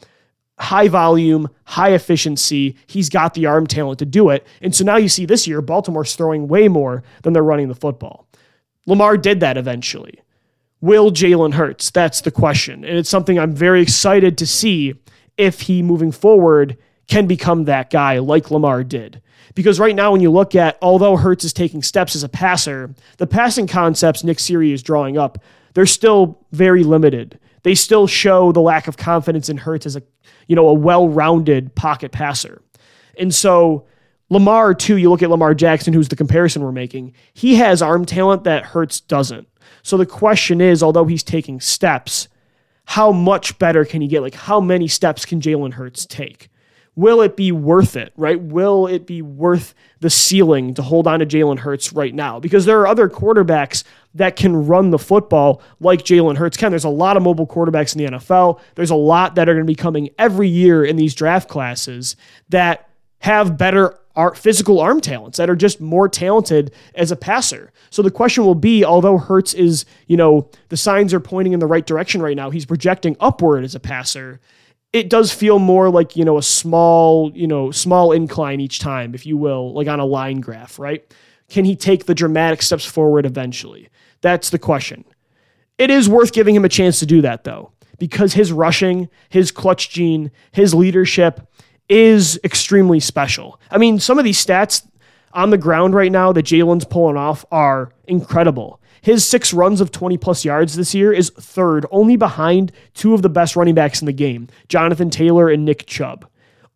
high 0.62 0.88
volume, 0.88 1.50
high 1.64 1.92
efficiency. 1.92 2.76
He's 2.86 3.10
got 3.10 3.34
the 3.34 3.48
arm 3.48 3.66
talent 3.66 3.98
to 4.00 4.06
do 4.06 4.30
it. 4.30 4.46
And 4.62 4.76
so 4.76 4.84
now 4.84 4.98
you 4.98 5.10
see 5.10 5.26
this 5.26 5.48
year, 5.48 5.60
Baltimore's 5.60 6.16
throwing 6.16 6.48
way 6.48 6.68
more 6.68 7.04
than 7.24 7.34
they're 7.34 7.42
running 7.42 7.68
the 7.68 7.74
football. 7.74 8.28
Lamar 8.86 9.18
did 9.18 9.40
that 9.40 9.58
eventually. 9.58 10.22
Will 10.80 11.12
Jalen 11.12 11.56
Hurts? 11.56 11.90
That's 11.90 12.22
the 12.22 12.32
question. 12.32 12.86
And 12.86 12.96
it's 12.96 13.10
something 13.10 13.40
I'm 13.40 13.56
very 13.56 13.82
excited 13.82 14.38
to 14.38 14.46
see 14.46 14.96
if 15.42 15.62
he 15.62 15.82
moving 15.82 16.12
forward 16.12 16.78
can 17.08 17.28
become 17.28 17.66
that 17.66 17.90
guy 17.90 18.20
like 18.20 18.52
Lamar 18.52 18.84
did. 18.84 19.22
Because 19.56 19.80
right 19.80 19.96
now, 19.96 20.12
when 20.14 20.22
you 20.22 20.32
look 20.32 20.56
at, 20.56 20.78
although 20.82 21.18
Hurts 21.18 21.44
is 21.44 21.52
taking 21.52 21.84
steps 21.84 22.16
as 22.16 22.24
a 22.24 22.30
passer, 22.30 22.94
the 23.18 23.28
passing 23.28 23.68
concepts 23.68 24.24
Nick 24.24 24.40
Siri 24.40 24.72
is 24.72 24.82
drawing 24.82 25.18
up, 25.18 25.40
they're 25.74 25.86
still 25.86 26.40
very 26.52 26.84
limited. 26.84 27.38
They 27.64 27.76
still 27.76 28.08
show 28.08 28.52
the 28.52 28.62
lack 28.62 28.88
of 28.88 28.96
confidence 28.96 29.50
in 29.50 29.58
Hurts 29.58 29.86
as 29.86 29.96
a 29.98 30.04
you 30.48 30.56
know, 30.56 30.68
a 30.68 30.74
well-rounded 30.74 31.74
pocket 31.76 32.12
passer. 32.12 32.62
And 33.18 33.34
so 33.34 33.86
Lamar, 34.30 34.74
too, 34.74 34.98
you 34.98 35.10
look 35.10 35.24
at 35.24 35.30
Lamar 35.30 35.54
Jackson, 35.54 35.94
who's 35.94 36.10
the 36.10 36.16
comparison 36.16 36.62
we're 36.62 36.72
making, 36.72 37.14
he 37.34 37.56
has 37.56 37.82
arm 37.82 38.06
talent 38.06 38.44
that 38.44 38.66
Hurts 38.66 39.00
doesn't. 39.00 39.48
So 39.84 39.98
the 39.98 40.06
question 40.06 40.62
is, 40.62 40.84
although 40.84 41.06
he's 41.06 41.24
taking 41.24 41.60
steps, 41.62 42.28
how 42.92 43.12
much 43.12 43.58
better 43.58 43.86
can 43.86 44.02
he 44.02 44.08
get? 44.08 44.22
Like, 44.22 44.36
how 44.36 44.60
many 44.60 44.88
steps 44.88 45.26
can 45.26 45.42
Jalen 45.42 45.74
Hurts 45.74 46.06
take? 46.06 46.50
will 46.96 47.22
it 47.22 47.36
be 47.36 47.52
worth 47.52 47.96
it, 47.96 48.14
right? 48.18 48.40
Will 48.40 48.88
it 48.88 49.06
be 49.06 49.22
worth 49.22 49.74
the 50.02 50.10
ceiling 50.10 50.74
to 50.74 50.82
hold 50.82 51.08
on 51.08 51.20
to 51.20 51.26
Jalen 51.26 51.60
Hurts 51.60 51.94
right 51.94 52.14
now? 52.14 52.40
Because 52.40 52.66
there 52.66 52.80
are 52.82 52.88
other 52.88 53.10
quarterbacks 53.10 53.84
that 54.16 54.36
can 54.36 54.68
run 54.68 54.90
the 54.90 55.00
football 55.00 55.62
like 55.80 56.02
Jalen 56.02 56.38
Hurts 56.38 56.58
can. 56.58 56.72
There's 56.72 56.84
a 56.84 56.90
lot 56.90 57.18
of 57.18 57.24
mobile 57.24 57.48
quarterbacks 57.48 57.96
in 57.96 58.04
the 58.04 58.18
NFL. 58.18 58.60
There's 58.76 58.90
a 58.90 58.96
lot 58.96 59.36
that 59.36 59.48
are 59.48 59.54
going 59.54 59.66
to 59.66 59.72
be 59.72 59.76
coming 59.76 60.10
every 60.20 60.50
year 60.50 60.84
in 60.84 60.98
these 60.98 61.16
draft 61.16 61.48
classes 61.48 62.16
that 62.50 62.90
have 63.20 63.58
better 63.58 63.98
art, 64.16 64.38
physical 64.38 64.80
arm 64.80 65.02
talents 65.02 65.38
that 65.38 65.50
are 65.50 65.56
just 65.56 65.82
more 65.82 66.10
talented 66.10 66.72
as 66.96 67.12
a 67.12 67.16
passer. 67.16 67.72
So 67.90 68.02
the 68.02 68.12
question 68.12 68.44
will 68.44 68.56
be, 68.56 68.84
although 68.84 69.18
Hurts 69.18 69.54
is, 69.54 69.86
you 70.08 70.18
know, 70.18 70.50
the 70.70 70.78
signs 70.78 71.14
are 71.14 71.20
pointing 71.20 71.54
in 71.54 71.60
the 71.60 71.68
right 71.68 71.86
direction 71.86 72.22
right 72.22 72.36
now, 72.36 72.50
he's 72.50 72.66
projecting 72.66 73.16
upward 73.20 73.64
as 73.64 73.76
a 73.76 73.80
passer 73.80 74.40
it 74.94 75.10
does 75.10 75.32
feel 75.32 75.60
more 75.60 75.90
like 75.90 76.16
you 76.16 76.26
know 76.26 76.38
a 76.38 76.44
small 76.44 77.32
you 77.36 77.48
know 77.48 77.72
small 77.72 78.12
incline 78.12 78.60
each 78.60 78.80
time 78.80 79.16
if 79.16 79.26
you 79.26 79.38
will 79.38 79.74
like 79.74 79.88
on 79.88 80.00
a 80.00 80.06
line 80.06 80.42
graph 80.42 80.80
right? 80.80 81.04
Can 81.50 81.66
he 81.66 81.76
take 81.76 82.06
the 82.06 82.16
dramatic 82.16 82.62
steps 82.62 82.86
forward 82.86 83.26
eventually? 83.26 83.90
That's 84.22 84.50
the 84.52 84.60
question. 84.60 85.04
It 85.78 85.90
is 85.90 86.08
worth 86.08 86.32
giving 86.32 86.56
him 86.56 86.64
a 86.64 86.70
chance 86.70 87.00
to 87.00 87.06
do 87.06 87.22
that 87.22 87.44
though 87.44 87.72
because 88.00 88.34
his 88.34 88.52
rushing 88.52 89.10
his 89.30 89.52
clutch 89.52 89.90
gene 89.90 90.32
his 90.52 90.74
leadership 90.74 91.48
is 91.92 92.40
extremely 92.44 93.00
special 93.00 93.60
i 93.70 93.78
mean 93.78 94.00
some 94.00 94.18
of 94.18 94.26
these 94.26 94.44
stats 94.44 94.88
on 95.34 95.50
the 95.50 95.58
ground 95.58 95.94
right 95.94 96.12
now 96.12 96.32
that 96.32 96.46
Jalen's 96.46 96.86
pulling 96.86 97.18
off 97.18 97.46
are 97.52 97.92
incredible. 98.06 98.80
His 99.02 99.26
six 99.26 99.54
runs 99.54 99.82
of 99.82 99.92
20 99.92 100.18
plus 100.18 100.46
yards 100.46 100.76
this 100.76 100.94
year 100.94 101.12
is 101.12 101.32
third, 101.32 101.86
only 101.92 102.18
behind 102.18 102.72
two 102.94 103.14
of 103.14 103.22
the 103.22 103.30
best 103.30 103.56
running 103.56 103.74
backs 103.74 104.02
in 104.02 104.06
the 104.06 104.14
game, 104.14 104.48
Jonathan 104.68 105.10
Taylor 105.10 105.50
and 105.50 105.66
Nick 105.66 105.86
Chubb. 105.88 106.28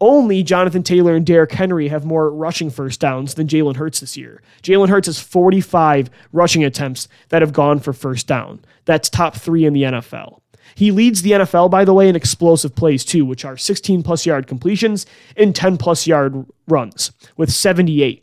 Only 0.01 0.43
Jonathan 0.43 0.84
Taylor 0.84 1.15
and 1.15 1.25
Derrick 1.25 1.54
Henry 1.54 1.88
have 1.88 2.04
more 2.04 2.30
rushing 2.30 2.69
first 2.69 2.99
downs 2.99 3.36
than 3.36 3.47
Jalen 3.47 3.78
Hurts 3.78 4.01
this 4.01 4.17
year. 4.17 4.41
Jalen 4.62 4.89
Hurts 4.89 5.08
has 5.08 5.19
45 5.19 6.10
rushing 6.34 6.65
attempts 6.65 7.08
that 7.30 7.41
have 7.41 7.54
gone 7.54 7.80
for 7.80 7.93
first 7.93 8.28
down. 8.28 8.60
That's 8.84 9.10
top 9.10 9.36
three 9.36 9.65
in 9.65 9.73
the 9.73 9.84
NFL. 9.84 10.41
He 10.75 10.91
leads 10.91 11.21
the 11.21 11.31
NFL, 11.31 11.71
by 11.71 11.85
the 11.85 11.93
way, 11.93 12.09
in 12.09 12.15
explosive 12.15 12.75
plays 12.75 13.05
too, 13.05 13.25
which 13.25 13.45
are 13.45 13.57
16 13.57 14.03
plus 14.03 14.25
yard 14.25 14.45
completions 14.45 15.05
and 15.38 15.55
10 15.55 15.77
plus 15.77 16.05
yard 16.05 16.45
runs 16.67 17.11
with 17.38 17.51
78. 17.51 18.21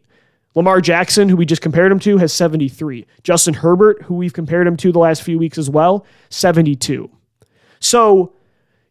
Lamar 0.55 0.83
Jackson, 0.83 1.31
who 1.31 1.37
we 1.37 1.47
just 1.47 1.63
compared 1.63 1.91
him 1.91 1.99
to, 2.01 2.19
has 2.19 2.31
73. 2.33 3.07
Justin 3.23 3.55
Herbert, 3.55 4.03
who 4.03 4.15
we've 4.15 4.35
compared 4.35 4.67
him 4.67 4.77
to 4.77 4.93
the 4.93 4.99
last 4.99 5.23
few 5.23 5.39
weeks 5.39 5.57
as 5.57 5.71
well, 5.71 6.05
72. 6.29 7.11
So, 7.81 8.35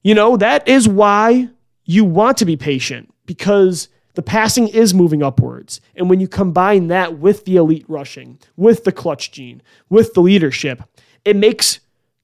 you 0.01 0.15
know, 0.15 0.37
that 0.37 0.67
is 0.67 0.87
why 0.87 1.49
you 1.85 2.03
want 2.03 2.37
to 2.37 2.45
be 2.45 2.57
patient 2.57 3.13
because 3.27 3.89
the 4.15 4.23
passing 4.23 4.67
is 4.69 4.93
moving 4.93 5.21
upwards. 5.21 5.81
And 5.95 6.09
when 6.09 6.19
you 6.19 6.27
combine 6.27 6.87
that 6.87 7.19
with 7.19 7.45
the 7.45 7.57
elite 7.57 7.85
rushing, 7.87 8.39
with 8.57 8.83
the 8.83 8.91
clutch 8.91 9.31
gene, 9.31 9.61
with 9.87 10.15
the 10.15 10.21
leadership, 10.21 10.83
it 11.23 11.35
makes 11.35 11.79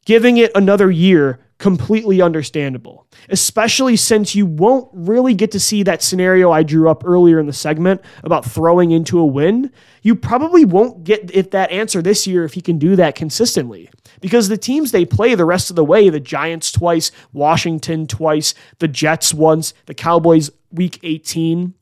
giving 0.08 0.38
it 0.38 0.50
another 0.56 0.90
year 0.90 1.38
completely 1.58 2.22
understandable, 2.22 3.06
especially 3.28 3.98
since 3.98 4.36
you 4.36 4.46
won't 4.46 4.90
really 4.94 5.34
get 5.34 5.52
to 5.52 5.60
see 5.60 5.84
that 5.84 6.02
scenario 6.02 6.50
I 6.50 6.64
drew 6.64 6.90
up 6.90 7.04
earlier 7.06 7.40
in 7.40 7.46
the 7.46 7.52
segment 7.52 8.00
about 8.24 8.46
throwing 8.46 8.92
into 8.92 9.20
a 9.20 9.26
win. 9.26 9.70
You 10.04 10.16
probably 10.16 10.64
won't 10.64 11.04
get 11.04 11.30
if 11.32 11.52
that 11.52 11.72
answer 11.72 12.02
this 12.02 12.26
year 12.26 12.46
if 12.46 12.54
he 12.54 12.62
can 12.62 12.80
do 12.80 12.96
that 12.96 13.16
consistently. 13.16 13.90
Because 14.22 14.48
the 14.48 14.58
teams 14.58 14.92
they 14.92 15.04
play 15.04 15.36
the 15.36 15.44
rest 15.44 15.70
of 15.70 15.76
the 15.76 15.84
way, 15.84 16.08
the 16.08 16.22
Giants 16.22 16.72
twice, 16.72 17.12
Washington 17.34 18.08
twice, 18.08 18.54
the 18.80 18.88
Jets 18.88 19.34
once, 19.34 19.74
the 19.88 19.94
Cowboys 19.94 20.52
week 20.72 21.02
18, 21.04 21.74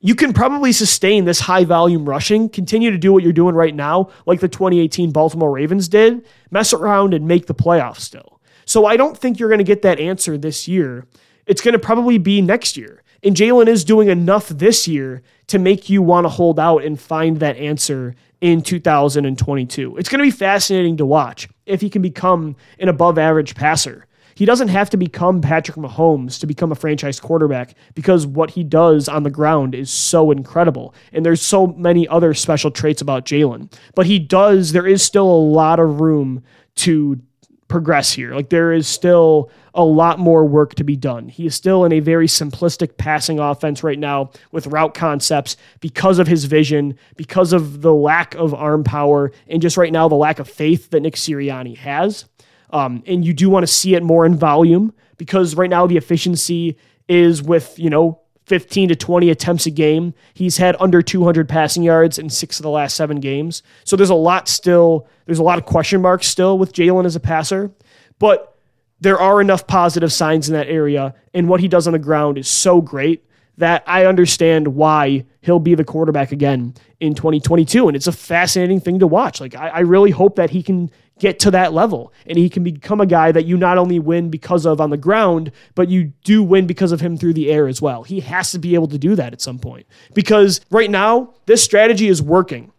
you 0.00 0.14
can 0.14 0.32
probably 0.32 0.72
sustain 0.72 1.26
this 1.26 1.40
high 1.40 1.64
volume 1.64 2.08
rushing, 2.08 2.48
continue 2.48 2.90
to 2.90 2.98
do 2.98 3.12
what 3.12 3.22
you're 3.22 3.32
doing 3.32 3.54
right 3.54 3.74
now, 3.74 4.10
like 4.26 4.40
the 4.40 4.48
2018 4.48 5.10
Baltimore 5.10 5.50
Ravens 5.50 5.88
did, 5.88 6.26
mess 6.50 6.72
around 6.72 7.12
and 7.12 7.28
make 7.28 7.46
the 7.46 7.54
playoffs 7.54 8.00
still. 8.00 8.40
So 8.64 8.86
I 8.86 8.96
don't 8.96 9.16
think 9.16 9.38
you're 9.38 9.48
going 9.48 9.58
to 9.58 9.64
get 9.64 9.82
that 9.82 10.00
answer 10.00 10.38
this 10.38 10.66
year. 10.66 11.06
It's 11.46 11.60
going 11.60 11.72
to 11.72 11.78
probably 11.78 12.16
be 12.16 12.40
next 12.40 12.76
year. 12.76 13.02
And 13.22 13.36
Jalen 13.36 13.66
is 13.66 13.84
doing 13.84 14.08
enough 14.08 14.48
this 14.48 14.88
year 14.88 15.22
to 15.48 15.58
make 15.58 15.90
you 15.90 16.00
want 16.00 16.24
to 16.24 16.30
hold 16.30 16.58
out 16.58 16.82
and 16.84 16.98
find 16.98 17.38
that 17.40 17.56
answer 17.58 18.14
in 18.40 18.62
2022. 18.62 19.98
It's 19.98 20.08
going 20.08 20.20
to 20.20 20.24
be 20.24 20.30
fascinating 20.30 20.96
to 20.96 21.04
watch 21.04 21.48
if 21.66 21.82
he 21.82 21.90
can 21.90 22.00
become 22.00 22.56
an 22.78 22.88
above 22.88 23.18
average 23.18 23.54
passer. 23.54 24.06
He 24.40 24.46
doesn't 24.46 24.68
have 24.68 24.88
to 24.88 24.96
become 24.96 25.42
Patrick 25.42 25.76
Mahomes 25.76 26.40
to 26.40 26.46
become 26.46 26.72
a 26.72 26.74
franchise 26.74 27.20
quarterback 27.20 27.74
because 27.94 28.26
what 28.26 28.52
he 28.52 28.64
does 28.64 29.06
on 29.06 29.22
the 29.22 29.28
ground 29.28 29.74
is 29.74 29.90
so 29.90 30.30
incredible. 30.30 30.94
And 31.12 31.26
there's 31.26 31.42
so 31.42 31.66
many 31.66 32.08
other 32.08 32.32
special 32.32 32.70
traits 32.70 33.02
about 33.02 33.26
Jalen. 33.26 33.70
But 33.94 34.06
he 34.06 34.18
does, 34.18 34.72
there 34.72 34.86
is 34.86 35.02
still 35.02 35.30
a 35.30 35.44
lot 35.52 35.78
of 35.78 36.00
room 36.00 36.42
to 36.76 37.20
progress 37.68 38.14
here. 38.14 38.34
Like 38.34 38.48
there 38.48 38.72
is 38.72 38.88
still 38.88 39.50
a 39.74 39.84
lot 39.84 40.18
more 40.18 40.46
work 40.46 40.74
to 40.76 40.84
be 40.84 40.96
done. 40.96 41.28
He 41.28 41.44
is 41.44 41.54
still 41.54 41.84
in 41.84 41.92
a 41.92 42.00
very 42.00 42.26
simplistic 42.26 42.96
passing 42.96 43.38
offense 43.38 43.84
right 43.84 43.98
now 43.98 44.30
with 44.52 44.68
route 44.68 44.94
concepts 44.94 45.58
because 45.80 46.18
of 46.18 46.28
his 46.28 46.46
vision, 46.46 46.96
because 47.14 47.52
of 47.52 47.82
the 47.82 47.92
lack 47.92 48.34
of 48.36 48.54
arm 48.54 48.84
power, 48.84 49.32
and 49.48 49.60
just 49.60 49.76
right 49.76 49.92
now 49.92 50.08
the 50.08 50.14
lack 50.14 50.38
of 50.38 50.48
faith 50.48 50.88
that 50.92 51.00
Nick 51.00 51.16
Sirianni 51.16 51.76
has. 51.76 52.24
Um, 52.72 53.02
and 53.06 53.24
you 53.24 53.32
do 53.32 53.50
want 53.50 53.64
to 53.64 53.72
see 53.72 53.94
it 53.94 54.02
more 54.02 54.24
in 54.24 54.36
volume 54.36 54.92
because 55.16 55.54
right 55.54 55.70
now 55.70 55.86
the 55.86 55.96
efficiency 55.96 56.76
is 57.08 57.42
with, 57.42 57.78
you 57.78 57.90
know, 57.90 58.20
15 58.46 58.88
to 58.88 58.96
20 58.96 59.30
attempts 59.30 59.66
a 59.66 59.70
game. 59.70 60.12
He's 60.34 60.56
had 60.56 60.76
under 60.80 61.02
200 61.02 61.48
passing 61.48 61.82
yards 61.82 62.18
in 62.18 62.28
six 62.28 62.58
of 62.58 62.64
the 62.64 62.70
last 62.70 62.96
seven 62.96 63.20
games. 63.20 63.62
So 63.84 63.94
there's 63.94 64.10
a 64.10 64.14
lot 64.14 64.48
still, 64.48 65.06
there's 65.26 65.38
a 65.38 65.44
lot 65.44 65.58
of 65.58 65.66
question 65.66 66.02
marks 66.02 66.26
still 66.26 66.58
with 66.58 66.72
Jalen 66.72 67.06
as 67.06 67.14
a 67.14 67.20
passer. 67.20 67.70
But 68.18 68.56
there 69.00 69.20
are 69.20 69.40
enough 69.40 69.66
positive 69.66 70.12
signs 70.12 70.48
in 70.48 70.54
that 70.54 70.68
area. 70.68 71.14
And 71.32 71.48
what 71.48 71.60
he 71.60 71.68
does 71.68 71.86
on 71.86 71.92
the 71.92 71.98
ground 71.98 72.38
is 72.38 72.48
so 72.48 72.80
great 72.80 73.24
that 73.56 73.84
I 73.86 74.06
understand 74.06 74.68
why 74.68 75.26
he'll 75.42 75.58
be 75.58 75.74
the 75.74 75.84
quarterback 75.84 76.32
again 76.32 76.74
in 76.98 77.14
2022. 77.14 77.86
And 77.88 77.96
it's 77.96 78.06
a 78.06 78.12
fascinating 78.12 78.80
thing 78.80 78.98
to 78.98 79.06
watch. 79.06 79.40
Like, 79.40 79.54
I, 79.54 79.68
I 79.68 79.80
really 79.80 80.10
hope 80.10 80.36
that 80.36 80.50
he 80.50 80.62
can 80.62 80.90
get 81.20 81.38
to 81.38 81.50
that 81.52 81.72
level 81.72 82.12
and 82.26 82.36
he 82.36 82.48
can 82.48 82.64
become 82.64 83.00
a 83.00 83.06
guy 83.06 83.30
that 83.30 83.44
you 83.44 83.56
not 83.56 83.78
only 83.78 84.00
win 84.00 84.30
because 84.30 84.66
of 84.66 84.80
on 84.80 84.90
the 84.90 84.96
ground, 84.96 85.52
but 85.76 85.88
you 85.88 86.12
do 86.24 86.42
win 86.42 86.66
because 86.66 86.90
of 86.90 87.00
him 87.00 87.16
through 87.16 87.34
the 87.34 87.50
air 87.50 87.68
as 87.68 87.80
well. 87.80 88.02
He 88.02 88.20
has 88.20 88.50
to 88.50 88.58
be 88.58 88.74
able 88.74 88.88
to 88.88 88.98
do 88.98 89.14
that 89.14 89.32
at 89.32 89.40
some 89.40 89.58
point 89.58 89.86
because 90.14 90.60
right 90.70 90.90
now, 90.90 91.34
this 91.46 91.62
strategy 91.62 92.08
is 92.08 92.20
working 92.20 92.72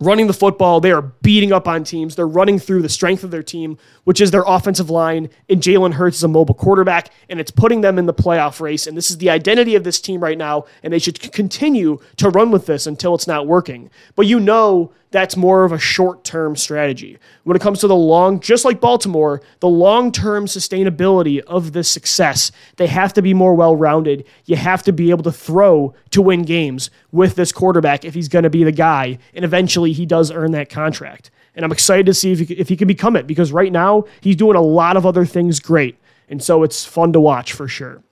running 0.00 0.26
the 0.26 0.32
football. 0.32 0.80
They 0.80 0.92
are 0.92 1.02
beating 1.02 1.52
up 1.52 1.68
on 1.68 1.84
teams. 1.84 2.16
They're 2.16 2.26
running 2.26 2.58
through 2.58 2.82
the 2.82 2.88
strength 2.88 3.24
of 3.24 3.30
their 3.30 3.42
team, 3.42 3.78
which 4.04 4.20
is 4.20 4.30
their 4.30 4.44
offensive 4.46 4.90
line. 4.90 5.30
And 5.48 5.60
Jalen 5.60 5.94
Hurts 5.94 6.18
is 6.18 6.24
a 6.24 6.28
mobile 6.28 6.54
quarterback, 6.54 7.10
and 7.28 7.40
it's 7.40 7.50
putting 7.50 7.80
them 7.80 7.98
in 7.98 8.06
the 8.06 8.14
playoff 8.14 8.60
race. 8.60 8.86
And 8.86 8.96
this 8.96 9.10
is 9.10 9.18
the 9.18 9.30
identity 9.30 9.74
of 9.74 9.84
this 9.84 10.00
team 10.00 10.20
right 10.20 10.38
now. 10.38 10.64
And 10.82 10.92
they 10.92 10.98
should 10.98 11.20
continue 11.32 11.98
to 12.16 12.28
run 12.28 12.50
with 12.50 12.66
this 12.66 12.86
until 12.86 13.14
it's 13.14 13.26
not 13.26 13.46
working. 13.46 13.90
But 14.16 14.26
you 14.26 14.40
know 14.40 14.92
that's 15.14 15.36
more 15.36 15.62
of 15.62 15.70
a 15.70 15.78
short 15.78 16.24
term 16.24 16.56
strategy. 16.56 17.18
When 17.44 17.54
it 17.56 17.62
comes 17.62 17.78
to 17.80 17.86
the 17.86 17.94
long, 17.94 18.40
just 18.40 18.64
like 18.64 18.80
Baltimore, 18.80 19.40
the 19.60 19.68
long 19.68 20.10
term 20.10 20.46
sustainability 20.46 21.38
of 21.42 21.72
this 21.72 21.88
success, 21.88 22.50
they 22.78 22.88
have 22.88 23.12
to 23.12 23.22
be 23.22 23.32
more 23.32 23.54
well 23.54 23.76
rounded. 23.76 24.24
You 24.46 24.56
have 24.56 24.82
to 24.82 24.92
be 24.92 25.10
able 25.10 25.22
to 25.22 25.30
throw 25.30 25.94
to 26.10 26.20
win 26.20 26.42
games 26.42 26.90
with 27.12 27.36
this 27.36 27.52
quarterback 27.52 28.04
if 28.04 28.12
he's 28.12 28.26
going 28.26 28.42
to 28.42 28.50
be 28.50 28.64
the 28.64 28.72
guy. 28.72 29.18
And 29.34 29.44
eventually 29.44 29.92
he 29.92 30.04
does 30.04 30.32
earn 30.32 30.50
that 30.50 30.68
contract. 30.68 31.30
And 31.54 31.64
I'm 31.64 31.70
excited 31.70 32.06
to 32.06 32.14
see 32.14 32.32
if 32.32 32.40
he, 32.40 32.54
if 32.54 32.68
he 32.68 32.76
can 32.76 32.88
become 32.88 33.14
it 33.14 33.28
because 33.28 33.52
right 33.52 33.70
now 33.70 34.06
he's 34.20 34.34
doing 34.34 34.56
a 34.56 34.62
lot 34.62 34.96
of 34.96 35.06
other 35.06 35.24
things 35.24 35.60
great. 35.60 35.96
And 36.28 36.42
so 36.42 36.64
it's 36.64 36.84
fun 36.84 37.12
to 37.12 37.20
watch 37.20 37.52
for 37.52 37.68
sure. 37.68 38.02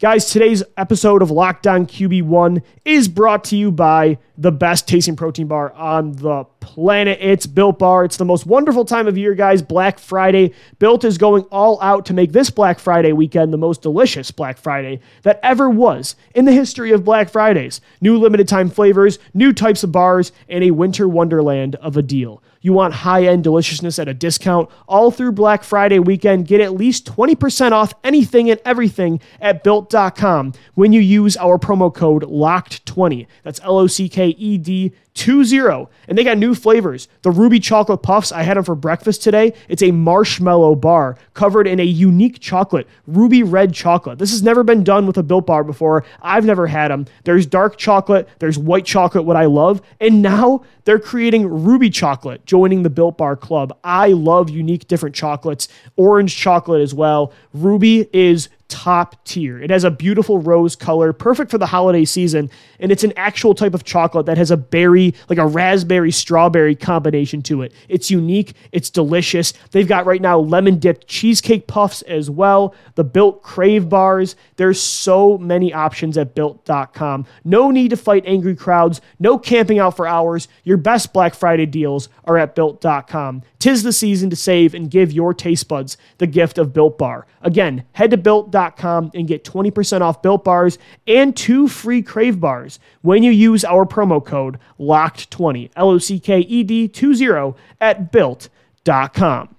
Guys, 0.00 0.30
today's 0.30 0.62
episode 0.78 1.20
of 1.20 1.30
Locked 1.30 1.66
On 1.66 1.84
QB1 1.84 2.62
is 2.86 3.06
brought 3.06 3.44
to 3.44 3.56
you 3.58 3.70
by 3.70 4.16
the 4.38 4.50
best 4.50 4.88
tasting 4.88 5.14
protein 5.14 5.46
bar 5.46 5.74
on 5.74 6.12
the 6.12 6.44
planet. 6.60 7.18
It's 7.20 7.44
Built 7.44 7.78
Bar. 7.78 8.06
It's 8.06 8.16
the 8.16 8.24
most 8.24 8.46
wonderful 8.46 8.86
time 8.86 9.06
of 9.06 9.18
year, 9.18 9.34
guys. 9.34 9.60
Black 9.60 9.98
Friday. 9.98 10.54
Built 10.78 11.04
is 11.04 11.18
going 11.18 11.42
all 11.50 11.78
out 11.82 12.06
to 12.06 12.14
make 12.14 12.32
this 12.32 12.48
Black 12.48 12.78
Friday 12.78 13.12
weekend 13.12 13.52
the 13.52 13.58
most 13.58 13.82
delicious 13.82 14.30
Black 14.30 14.56
Friday 14.56 15.00
that 15.20 15.38
ever 15.42 15.68
was 15.68 16.16
in 16.34 16.46
the 16.46 16.52
history 16.52 16.92
of 16.92 17.04
Black 17.04 17.28
Fridays. 17.28 17.82
New 18.00 18.16
limited 18.16 18.48
time 18.48 18.70
flavors, 18.70 19.18
new 19.34 19.52
types 19.52 19.84
of 19.84 19.92
bars, 19.92 20.32
and 20.48 20.64
a 20.64 20.70
winter 20.70 21.06
wonderland 21.08 21.74
of 21.74 21.98
a 21.98 22.02
deal. 22.02 22.42
You 22.60 22.72
want 22.72 22.92
high 22.92 23.24
end 23.24 23.44
deliciousness 23.44 23.98
at 23.98 24.08
a 24.08 24.14
discount 24.14 24.68
all 24.86 25.10
through 25.10 25.32
Black 25.32 25.64
Friday 25.64 25.98
weekend. 25.98 26.46
Get 26.46 26.60
at 26.60 26.74
least 26.74 27.06
20% 27.06 27.72
off 27.72 27.94
anything 28.04 28.50
and 28.50 28.60
everything 28.64 29.20
at 29.40 29.64
built.com 29.64 30.52
when 30.74 30.92
you 30.92 31.00
use 31.00 31.36
our 31.38 31.58
promo 31.58 31.92
code 31.94 32.22
LOCKED20. 32.24 33.26
That's 33.44 33.60
L 33.60 33.78
O 33.78 33.86
C 33.86 34.08
K 34.08 34.28
E 34.28 34.58
D 34.58 34.92
2-0 35.14 35.88
and 36.08 36.16
they 36.16 36.24
got 36.24 36.38
new 36.38 36.54
flavors. 36.54 37.08
The 37.22 37.30
ruby 37.30 37.58
chocolate 37.58 38.02
puffs 38.02 38.32
i 38.32 38.42
had 38.42 38.56
them 38.56 38.64
for 38.64 38.74
breakfast 38.74 39.22
today. 39.22 39.52
It's 39.68 39.82
a 39.82 39.90
marshmallow 39.90 40.76
bar 40.76 41.16
covered 41.34 41.66
in 41.66 41.80
a 41.80 41.84
unique 41.84 42.40
chocolate 42.40 42.86
ruby 43.06 43.42
red 43.42 43.74
chocolate. 43.74 44.18
This 44.18 44.30
has 44.30 44.42
never 44.42 44.62
been 44.62 44.84
done 44.84 45.06
with 45.06 45.18
a 45.18 45.22
built 45.22 45.46
bar 45.46 45.64
before. 45.64 46.04
I've 46.22 46.44
never 46.44 46.66
had 46.66 46.90
them 46.90 47.06
there's 47.24 47.46
dark 47.46 47.76
chocolate 47.76 48.28
there's 48.38 48.58
white 48.58 48.84
chocolate 48.84 49.24
what 49.24 49.36
i 49.36 49.46
love 49.46 49.82
and 50.00 50.22
now 50.22 50.62
they're 50.84 50.98
creating 50.98 51.46
ruby 51.48 51.90
chocolate 51.90 52.44
joining 52.46 52.82
the 52.82 52.90
built 52.90 53.18
bar 53.18 53.36
club. 53.36 53.76
I 53.84 54.08
love 54.08 54.50
unique 54.50 54.88
different 54.88 55.14
chocolates. 55.14 55.68
Orange 55.96 56.36
chocolate 56.36 56.80
as 56.80 56.94
well. 56.94 57.32
Ruby 57.52 58.08
is 58.12 58.48
top 58.70 59.22
tier. 59.24 59.60
It 59.60 59.68
has 59.68 59.84
a 59.84 59.90
beautiful 59.90 60.38
rose 60.38 60.76
color, 60.76 61.12
perfect 61.12 61.50
for 61.50 61.58
the 61.58 61.66
holiday 61.66 62.04
season, 62.04 62.48
and 62.78 62.90
it's 62.90 63.04
an 63.04 63.12
actual 63.16 63.54
type 63.54 63.74
of 63.74 63.84
chocolate 63.84 64.26
that 64.26 64.38
has 64.38 64.50
a 64.50 64.56
berry, 64.56 65.14
like 65.28 65.38
a 65.38 65.46
raspberry 65.46 66.12
strawberry 66.12 66.74
combination 66.76 67.42
to 67.42 67.62
it. 67.62 67.74
It's 67.88 68.10
unique, 68.10 68.54
it's 68.72 68.88
delicious. 68.88 69.52
They've 69.72 69.88
got 69.88 70.06
right 70.06 70.22
now 70.22 70.38
lemon 70.38 70.78
dipped 70.78 71.08
cheesecake 71.08 71.66
puffs 71.66 72.02
as 72.02 72.30
well, 72.30 72.74
the 72.94 73.04
built 73.04 73.42
crave 73.42 73.88
bars. 73.88 74.36
There's 74.56 74.80
so 74.80 75.36
many 75.36 75.74
options 75.74 76.16
at 76.16 76.34
built.com. 76.34 77.26
No 77.44 77.70
need 77.70 77.90
to 77.90 77.96
fight 77.96 78.22
angry 78.24 78.54
crowds, 78.54 79.00
no 79.18 79.36
camping 79.36 79.80
out 79.80 79.96
for 79.96 80.06
hours. 80.06 80.46
Your 80.62 80.76
best 80.76 81.12
Black 81.12 81.34
Friday 81.34 81.66
deals 81.66 82.08
are 82.24 82.38
at 82.38 82.54
built.com. 82.54 83.42
Tis 83.58 83.82
the 83.82 83.92
season 83.92 84.30
to 84.30 84.36
save 84.36 84.74
and 84.74 84.90
give 84.90 85.12
your 85.12 85.34
taste 85.34 85.68
buds 85.68 85.98
the 86.18 86.26
gift 86.26 86.56
of 86.56 86.72
Built 86.72 86.96
Bar. 86.96 87.26
Again, 87.42 87.84
head 87.92 88.12
to 88.12 88.16
built.com 88.16 88.59
built.com 88.60 89.10
and 89.14 89.26
get 89.26 89.44
20% 89.44 90.00
off 90.00 90.22
built 90.22 90.44
bars 90.44 90.78
and 91.06 91.36
two 91.36 91.68
free 91.68 92.02
crave 92.02 92.40
bars 92.40 92.78
when 93.02 93.22
you 93.22 93.30
use 93.30 93.64
our 93.64 93.84
promo 93.84 94.24
code 94.24 94.58
LOCKED20, 94.78 95.70
L 95.76 95.90
O 95.90 95.98
C 95.98 96.18
K 96.18 96.40
E 96.40 96.62
D 96.62 96.88
20 96.88 97.54
at 97.80 98.12
built.com. 98.12 99.54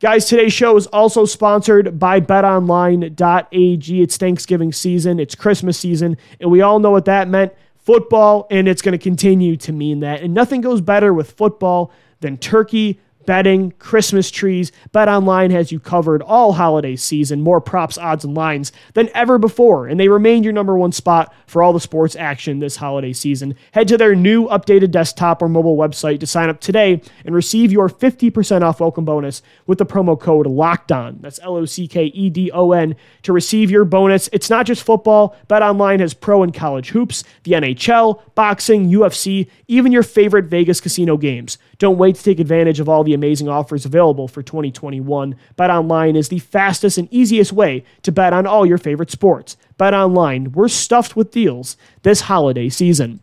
Guys, 0.00 0.26
today's 0.26 0.52
show 0.52 0.76
is 0.76 0.86
also 0.88 1.24
sponsored 1.24 1.98
by 1.98 2.20
betonline.ag. 2.20 4.02
It's 4.02 4.16
Thanksgiving 4.16 4.72
season, 4.72 5.18
it's 5.18 5.34
Christmas 5.34 5.78
season, 5.78 6.16
and 6.40 6.50
we 6.50 6.60
all 6.60 6.78
know 6.78 6.90
what 6.90 7.06
that 7.06 7.28
meant 7.28 7.54
football, 7.78 8.46
and 8.50 8.68
it's 8.68 8.82
going 8.82 8.92
to 8.92 8.98
continue 8.98 9.56
to 9.58 9.72
mean 9.72 10.00
that. 10.00 10.20
And 10.20 10.34
nothing 10.34 10.60
goes 10.60 10.80
better 10.80 11.14
with 11.14 11.30
football 11.32 11.92
than 12.20 12.36
turkey, 12.38 13.00
betting, 13.26 13.72
Christmas 13.72 14.30
trees. 14.30 14.72
BetOnline 14.92 15.50
has 15.50 15.72
you 15.72 15.80
covered 15.80 16.22
all 16.22 16.52
holiday 16.52 16.96
season, 16.96 17.40
more 17.40 17.60
props, 17.60 17.98
odds, 17.98 18.24
and 18.24 18.36
lines 18.36 18.72
than 18.94 19.08
ever 19.14 19.38
before, 19.38 19.86
and 19.86 19.98
they 19.98 20.08
remain 20.08 20.42
your 20.42 20.52
number 20.52 20.76
one 20.76 20.92
spot 20.92 21.34
for 21.46 21.62
all 21.62 21.72
the 21.72 21.80
sports 21.80 22.16
action 22.16 22.58
this 22.58 22.76
holiday 22.76 23.12
season. 23.12 23.54
Head 23.72 23.88
to 23.88 23.96
their 23.96 24.14
new 24.14 24.46
updated 24.48 24.90
desktop 24.90 25.42
or 25.42 25.48
mobile 25.48 25.76
website 25.76 26.20
to 26.20 26.26
sign 26.26 26.48
up 26.48 26.60
today 26.60 27.00
and 27.24 27.34
receive 27.34 27.72
your 27.72 27.88
50% 27.88 28.62
off 28.62 28.80
welcome 28.80 29.04
bonus 29.04 29.42
with 29.66 29.78
the 29.78 29.86
promo 29.86 30.18
code 30.18 30.46
LOCKEDON. 30.46 31.20
That's 31.20 31.40
L 31.42 31.56
O 31.56 31.64
C 31.64 31.88
K 31.88 32.06
E 32.06 32.30
D 32.30 32.50
O 32.52 32.72
N 32.72 32.96
to 33.22 33.32
receive 33.32 33.70
your 33.70 33.84
bonus. 33.84 34.28
It's 34.32 34.50
not 34.50 34.66
just 34.66 34.82
football. 34.82 35.36
BetOnline 35.48 36.00
has 36.00 36.14
pro 36.14 36.42
and 36.42 36.52
college 36.52 36.90
hoops, 36.90 37.24
the 37.44 37.52
NHL, 37.52 38.20
boxing, 38.34 38.90
UFC, 38.90 39.48
even 39.68 39.92
your 39.92 40.02
favorite 40.02 40.46
Vegas 40.46 40.80
casino 40.80 41.16
games. 41.16 41.58
Don't 41.78 41.98
wait 41.98 42.16
to 42.16 42.22
take 42.22 42.40
advantage 42.40 42.80
of 42.80 42.88
all 42.88 43.04
the 43.04 43.13
amazing 43.14 43.48
offers 43.48 43.84
available 43.84 44.28
for 44.28 44.42
2021. 44.42 45.36
BetOnline 45.56 46.16
is 46.16 46.28
the 46.28 46.38
fastest 46.40 46.98
and 46.98 47.12
easiest 47.12 47.52
way 47.52 47.84
to 48.02 48.12
bet 48.12 48.32
on 48.32 48.46
all 48.46 48.66
your 48.66 48.78
favorite 48.78 49.10
sports. 49.10 49.56
BetOnline, 49.78 50.52
we're 50.52 50.68
stuffed 50.68 51.16
with 51.16 51.30
deals 51.30 51.76
this 52.02 52.22
holiday 52.22 52.68
season. 52.68 53.20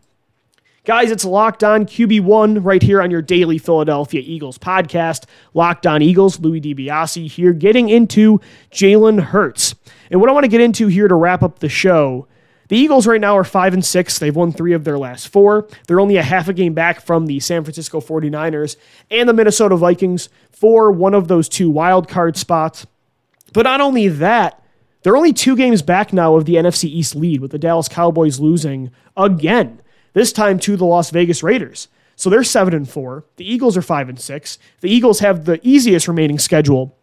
Guys, 0.83 1.11
it's 1.11 1.23
Locked 1.23 1.63
On 1.63 1.85
QB1 1.85 2.65
right 2.65 2.81
here 2.81 3.03
on 3.03 3.11
your 3.11 3.21
daily 3.21 3.59
Philadelphia 3.59 4.21
Eagles 4.25 4.57
podcast. 4.57 5.25
Locked 5.53 5.85
On 5.85 6.01
Eagles, 6.01 6.39
Louis 6.39 6.59
DiBiase 6.59 7.29
here, 7.29 7.53
getting 7.53 7.89
into 7.89 8.41
Jalen 8.71 9.19
Hurts. 9.25 9.75
And 10.09 10.19
what 10.19 10.27
I 10.27 10.33
want 10.33 10.45
to 10.45 10.49
get 10.49 10.59
into 10.59 10.87
here 10.87 11.07
to 11.07 11.13
wrap 11.13 11.43
up 11.43 11.59
the 11.59 11.69
show 11.69 12.27
the 12.71 12.77
Eagles 12.77 13.05
right 13.05 13.19
now 13.19 13.35
are 13.35 13.43
5 13.43 13.73
and 13.73 13.83
6. 13.83 14.19
They've 14.19 14.33
won 14.33 14.53
3 14.53 14.71
of 14.71 14.85
their 14.85 14.97
last 14.97 15.27
4. 15.27 15.67
They're 15.87 15.99
only 15.99 16.15
a 16.15 16.23
half 16.23 16.47
a 16.47 16.53
game 16.53 16.73
back 16.73 17.01
from 17.01 17.25
the 17.25 17.41
San 17.41 17.65
Francisco 17.65 17.99
49ers 17.99 18.77
and 19.09 19.27
the 19.27 19.33
Minnesota 19.33 19.75
Vikings 19.75 20.29
for 20.53 20.89
one 20.89 21.13
of 21.13 21.27
those 21.27 21.49
two 21.49 21.69
wild 21.69 22.07
card 22.07 22.37
spots. 22.37 22.87
But 23.51 23.63
not 23.63 23.81
only 23.81 24.07
that, 24.07 24.63
they're 25.03 25.17
only 25.17 25.33
2 25.33 25.57
games 25.57 25.81
back 25.81 26.13
now 26.13 26.37
of 26.37 26.45
the 26.45 26.55
NFC 26.55 26.85
East 26.85 27.13
lead 27.13 27.41
with 27.41 27.51
the 27.51 27.59
Dallas 27.59 27.89
Cowboys 27.89 28.39
losing 28.39 28.89
again, 29.17 29.81
this 30.13 30.31
time 30.31 30.57
to 30.59 30.77
the 30.77 30.85
Las 30.85 31.09
Vegas 31.09 31.43
Raiders. 31.43 31.89
So 32.15 32.29
they're 32.29 32.41
7 32.41 32.73
and 32.73 32.89
4. 32.89 33.25
The 33.35 33.51
Eagles 33.51 33.75
are 33.75 33.81
5 33.81 34.07
and 34.07 34.17
6. 34.17 34.59
The 34.79 34.89
Eagles 34.89 35.19
have 35.19 35.43
the 35.43 35.59
easiest 35.61 36.07
remaining 36.07 36.39
schedule 36.39 36.97